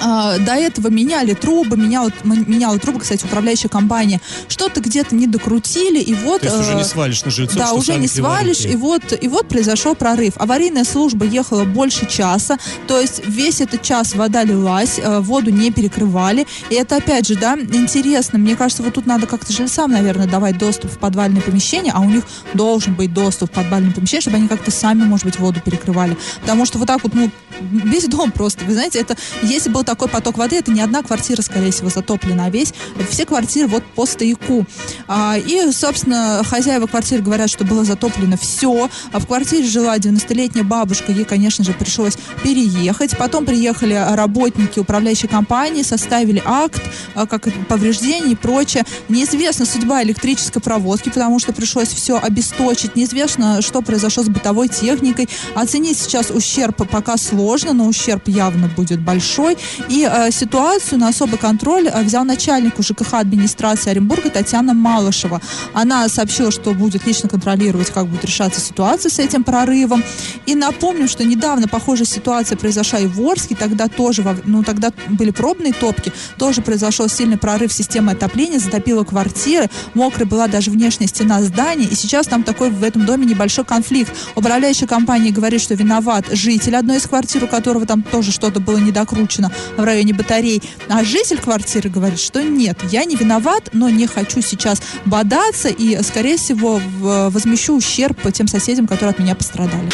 а, 0.00 0.38
до 0.38 0.54
этого 0.54 0.88
меняли 0.88 1.34
трубы, 1.34 1.76
меняла, 1.76 2.10
меняла 2.24 2.78
трубы, 2.78 3.00
кстати, 3.00 3.24
управляющая 3.24 3.68
компания. 3.68 4.20
Что-то 4.48 4.80
где-то 4.80 5.14
не 5.14 5.26
докрутили, 5.26 6.00
и 6.00 6.14
вот... 6.14 6.40
То 6.40 6.48
есть 6.48 6.60
уже 6.60 6.72
э, 6.72 6.76
не 6.76 6.84
свалишь 6.84 7.24
на 7.24 7.30
жильцов, 7.30 7.56
да, 7.56 7.72
уже 7.72 7.96
не 7.96 8.08
свалишь, 8.08 8.64
и 8.64 8.76
вот, 8.76 9.02
и 9.18 9.28
вот 9.28 9.48
произошел 9.48 9.94
прорыв. 9.94 10.34
Аварийная 10.36 10.84
служба 10.84 11.24
ехала 11.24 11.64
больше 11.64 12.06
часа, 12.06 12.58
то 12.86 13.00
есть 13.00 13.22
весь 13.26 13.60
этот 13.60 13.82
час 13.82 14.14
вода 14.14 14.44
лилась, 14.44 14.98
э, 14.98 15.20
воду 15.20 15.50
не 15.50 15.70
перекрывали. 15.70 16.46
И 16.70 16.74
это, 16.74 16.96
опять 16.96 17.26
же, 17.26 17.36
да, 17.36 17.56
интересно. 17.56 18.38
Мне 18.38 18.56
кажется, 18.56 18.82
вот 18.82 18.94
тут 18.94 19.06
надо 19.06 19.26
как-то 19.26 19.52
жильцам, 19.52 19.92
наверное, 19.92 20.26
давать 20.26 20.58
доступ 20.58 20.90
в 20.90 20.98
подвальное 20.98 21.42
помещение, 21.42 21.92
а 21.94 22.00
у 22.00 22.10
них 22.10 22.24
должен 22.54 22.94
быть 22.94 23.12
доступ 23.12 23.50
в 23.50 23.54
подвальное 23.54 23.92
помещение, 23.92 24.22
чтобы 24.22 24.36
они 24.38 24.48
как-то 24.48 24.70
сами, 24.70 25.04
может 25.04 25.24
быть, 25.24 25.38
воду 25.38 25.60
перекрывали. 25.64 26.16
Потому 26.40 26.66
что 26.66 26.78
вот 26.78 26.88
так 26.88 27.02
вот, 27.02 27.14
ну, 27.14 27.30
весь 27.60 28.06
дом 28.08 28.32
просто, 28.32 28.64
вы 28.64 28.72
знаете, 28.72 28.98
это, 28.98 29.16
если 29.42 29.70
был 29.70 29.83
такой 29.84 30.08
поток 30.08 30.38
воды, 30.38 30.56
это 30.56 30.70
не 30.70 30.80
одна 30.80 31.02
квартира, 31.02 31.42
скорее 31.42 31.70
всего, 31.70 31.90
затоплена, 31.90 32.46
а 32.46 32.50
весь, 32.50 32.72
все 33.10 33.26
квартиры 33.26 33.68
вот 33.68 33.84
по 33.84 34.06
стояку. 34.06 34.66
А, 35.06 35.36
и, 35.36 35.70
собственно, 35.72 36.42
хозяева 36.44 36.86
квартиры 36.86 37.22
говорят, 37.22 37.50
что 37.50 37.64
было 37.64 37.84
затоплено 37.84 38.36
все. 38.36 38.88
А 39.12 39.18
в 39.18 39.26
квартире 39.26 39.66
жила 39.66 39.96
90-летняя 39.96 40.64
бабушка, 40.64 41.12
ей, 41.12 41.24
конечно 41.24 41.64
же, 41.64 41.72
пришлось 41.72 42.16
переехать. 42.42 43.16
Потом 43.16 43.44
приехали 43.44 43.94
работники 43.94 44.78
управляющей 44.78 45.28
компании, 45.28 45.82
составили 45.82 46.42
акт, 46.44 46.82
а, 47.14 47.26
как 47.26 47.48
повреждений 47.68 48.32
и 48.32 48.36
прочее. 48.36 48.84
Неизвестна 49.08 49.66
судьба 49.66 50.02
электрической 50.02 50.62
проводки, 50.62 51.08
потому 51.08 51.38
что 51.38 51.52
пришлось 51.52 51.88
все 51.88 52.18
обесточить. 52.18 52.96
Неизвестно, 52.96 53.62
что 53.62 53.82
произошло 53.82 54.22
с 54.22 54.28
бытовой 54.28 54.68
техникой. 54.68 55.28
Оценить 55.54 55.98
сейчас 55.98 56.30
ущерб 56.30 56.88
пока 56.88 57.16
сложно, 57.16 57.72
но 57.72 57.86
ущерб 57.86 58.28
явно 58.28 58.68
будет 58.68 59.00
большой. 59.00 59.56
И 59.88 60.08
э, 60.10 60.30
ситуацию 60.30 60.98
на 60.98 61.08
особый 61.08 61.38
контроль 61.38 61.88
э, 61.88 62.02
взял 62.02 62.24
начальник 62.24 62.74
ЖКХ 62.78 63.14
администрации 63.14 63.90
Оренбурга 63.90 64.30
Татьяна 64.30 64.74
Малышева. 64.74 65.40
Она 65.72 66.08
сообщила, 66.08 66.50
что 66.50 66.74
будет 66.74 67.06
лично 67.06 67.28
контролировать, 67.28 67.90
как 67.90 68.06
будет 68.06 68.24
решаться 68.24 68.60
ситуация 68.60 69.10
с 69.10 69.18
этим 69.18 69.44
прорывом. 69.44 70.02
И 70.46 70.54
напомним, 70.54 71.08
что 71.08 71.24
недавно 71.24 71.68
похожая 71.68 72.06
ситуация 72.06 72.56
произошла 72.56 72.98
и 72.98 73.06
в 73.06 73.20
Орске. 73.20 73.54
Тогда 73.54 73.88
тоже, 73.88 74.24
ну, 74.44 74.62
тогда 74.62 74.92
были 75.08 75.30
пробные 75.30 75.72
топки. 75.72 76.12
Тоже 76.38 76.62
произошел 76.62 77.08
сильный 77.08 77.38
прорыв 77.38 77.72
системы 77.72 78.12
отопления, 78.12 78.58
затопило 78.58 79.04
квартиры. 79.04 79.68
Мокрая 79.94 80.26
была 80.26 80.48
даже 80.48 80.70
внешняя 80.70 81.06
стена 81.06 81.42
здания. 81.42 81.86
И 81.86 81.94
сейчас 81.94 82.26
там 82.26 82.42
такой 82.42 82.70
в 82.70 82.82
этом 82.82 83.06
доме 83.06 83.26
небольшой 83.26 83.64
конфликт. 83.64 84.12
Управляющая 84.34 84.86
компания 84.86 85.30
говорит, 85.30 85.60
что 85.60 85.74
виноват 85.74 86.26
житель 86.30 86.76
одной 86.76 86.98
из 86.98 87.06
квартир, 87.06 87.44
у 87.44 87.46
которого 87.46 87.86
там 87.86 88.02
тоже 88.02 88.32
что-то 88.32 88.60
было 88.60 88.78
недокручено 88.78 89.50
в 89.76 89.82
районе 89.82 90.12
батарей. 90.12 90.62
А 90.88 91.04
житель 91.04 91.38
квартиры 91.38 91.90
говорит, 91.90 92.20
что 92.20 92.42
нет, 92.42 92.78
я 92.90 93.04
не 93.04 93.16
виноват, 93.16 93.70
но 93.72 93.88
не 93.88 94.06
хочу 94.06 94.40
сейчас 94.42 94.82
бодаться 95.04 95.68
и, 95.68 96.02
скорее 96.02 96.36
всего, 96.36 96.80
возмещу 97.00 97.76
ущерб 97.76 98.18
тем 98.32 98.48
соседям, 98.48 98.86
которые 98.86 99.10
от 99.10 99.18
меня 99.18 99.34
пострадали. 99.34 99.90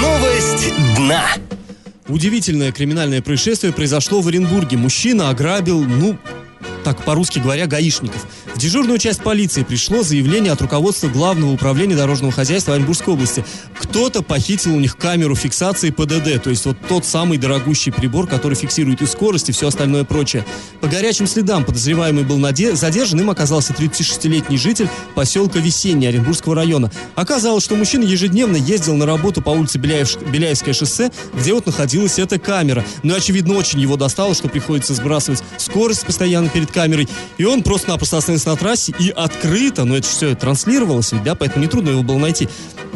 Новость 0.00 0.72
дна. 0.96 1.24
Удивительное 2.08 2.72
криминальное 2.72 3.20
происшествие 3.20 3.72
произошло 3.72 4.20
в 4.20 4.28
Оренбурге. 4.28 4.78
Мужчина 4.78 5.28
ограбил, 5.28 5.82
ну, 5.84 6.16
так 6.84 7.02
по-русски 7.04 7.38
говоря, 7.38 7.66
гаишников. 7.66 8.26
В 8.54 8.58
дежурную 8.58 8.98
часть 8.98 9.22
полиции 9.22 9.62
пришло 9.62 10.02
заявление 10.02 10.52
от 10.52 10.60
руководства 10.62 11.08
Главного 11.08 11.52
управления 11.52 11.96
дорожного 11.96 12.32
хозяйства 12.32 12.74
Оренбургской 12.74 13.14
области. 13.14 13.44
Кто-то 13.78 14.22
похитил 14.22 14.74
у 14.74 14.80
них 14.80 14.96
камеру 14.96 15.34
фиксации 15.34 15.90
ПДД, 15.90 16.42
то 16.42 16.50
есть 16.50 16.66
вот 16.66 16.76
тот 16.88 17.04
самый 17.04 17.38
дорогущий 17.38 17.92
прибор, 17.92 18.26
который 18.26 18.54
фиксирует 18.54 19.02
и 19.02 19.06
скорость, 19.06 19.48
и 19.48 19.52
все 19.52 19.68
остальное 19.68 20.04
прочее. 20.04 20.44
По 20.80 20.88
горячим 20.88 21.26
следам 21.26 21.64
подозреваемый 21.64 22.24
был 22.24 22.38
наде- 22.38 22.74
задержан, 22.74 23.20
им 23.20 23.30
оказался 23.30 23.72
36-летний 23.72 24.58
житель 24.58 24.88
поселка 25.14 25.58
Весенний 25.58 26.06
Оренбургского 26.06 26.54
района. 26.54 26.90
Оказалось, 27.14 27.64
что 27.64 27.76
мужчина 27.76 28.04
ежедневно 28.04 28.56
ездил 28.56 28.96
на 28.96 29.06
работу 29.06 29.42
по 29.42 29.50
улице 29.50 29.78
Беляев- 29.78 30.30
Беляевское 30.30 30.74
шоссе, 30.74 31.10
где 31.34 31.52
вот 31.54 31.66
находилась 31.66 32.18
эта 32.18 32.38
камера. 32.38 32.84
Но, 33.02 33.14
очевидно, 33.14 33.54
очень 33.54 33.80
его 33.80 33.96
достало, 33.96 34.34
что 34.34 34.48
приходится 34.48 34.94
сбрасывать 34.94 35.42
скорость 35.56 36.04
постоянно 36.06 36.48
перед 36.48 36.70
камерой, 36.78 37.08
и 37.38 37.44
он 37.44 37.64
просто-напросто 37.64 38.18
остановился 38.18 38.50
на 38.50 38.56
трассе 38.56 38.94
и 39.00 39.10
открыто, 39.10 39.84
но 39.84 39.96
это 39.96 40.06
все 40.06 40.36
транслировалось, 40.36 41.10
ведь, 41.10 41.24
да, 41.24 41.34
поэтому 41.34 41.64
нетрудно 41.64 41.90
его 41.90 42.04
было 42.04 42.18
найти, 42.18 42.48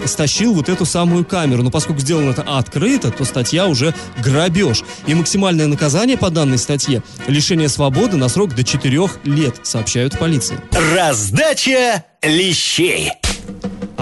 стащил 0.04 0.54
вот 0.54 0.68
эту 0.68 0.84
самую 0.84 1.24
камеру. 1.24 1.64
Но 1.64 1.70
поскольку 1.72 2.00
сделано 2.00 2.30
это 2.30 2.42
открыто, 2.42 3.10
то 3.10 3.24
статья 3.24 3.66
уже 3.66 3.92
грабеж. 4.22 4.84
И 5.08 5.14
максимальное 5.14 5.66
наказание 5.66 6.16
по 6.16 6.30
данной 6.30 6.58
статье– 6.58 7.02
лишение 7.26 7.68
свободы 7.68 8.16
на 8.16 8.28
срок 8.28 8.54
до 8.54 8.62
4 8.62 9.08
лет, 9.24 9.56
сообщают 9.64 10.16
полиции. 10.16 10.60
Раздача 10.94 12.04
лещей. 12.22 13.10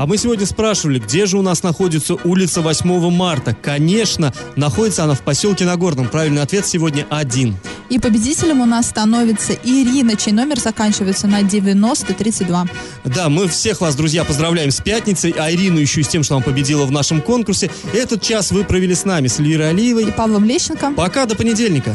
А 0.00 0.06
мы 0.06 0.16
сегодня 0.16 0.46
спрашивали, 0.46 0.98
где 0.98 1.26
же 1.26 1.36
у 1.36 1.42
нас 1.42 1.62
находится 1.62 2.14
улица 2.14 2.62
8 2.62 3.10
марта. 3.10 3.54
Конечно, 3.54 4.32
находится 4.56 5.04
она 5.04 5.12
в 5.12 5.20
поселке 5.20 5.66
Нагорном. 5.66 6.08
Правильный 6.08 6.40
ответ 6.40 6.64
сегодня 6.64 7.06
один. 7.10 7.54
И 7.90 7.98
победителем 7.98 8.62
у 8.62 8.64
нас 8.64 8.88
становится 8.88 9.52
Ирина, 9.52 10.16
чей 10.16 10.32
номер 10.32 10.58
заканчивается 10.58 11.26
на 11.26 11.42
9032. 11.42 12.66
Да, 13.04 13.28
мы 13.28 13.46
всех 13.46 13.82
вас, 13.82 13.94
друзья, 13.94 14.24
поздравляем 14.24 14.70
с 14.70 14.80
пятницей, 14.80 15.34
а 15.36 15.52
Ирину 15.52 15.78
еще 15.78 16.00
и 16.00 16.04
с 16.04 16.08
тем, 16.08 16.22
что 16.22 16.36
она 16.36 16.44
победила 16.44 16.86
в 16.86 16.90
нашем 16.90 17.20
конкурсе. 17.20 17.70
Этот 17.92 18.22
час 18.22 18.52
вы 18.52 18.64
провели 18.64 18.94
с 18.94 19.04
нами, 19.04 19.26
с 19.26 19.38
Эльвирой 19.38 19.66
И 19.66 19.68
Алиевой. 19.68 20.12
Павлом 20.12 20.46
Лещенко. 20.46 20.94
Пока, 20.96 21.26
до 21.26 21.36
понедельника. 21.36 21.94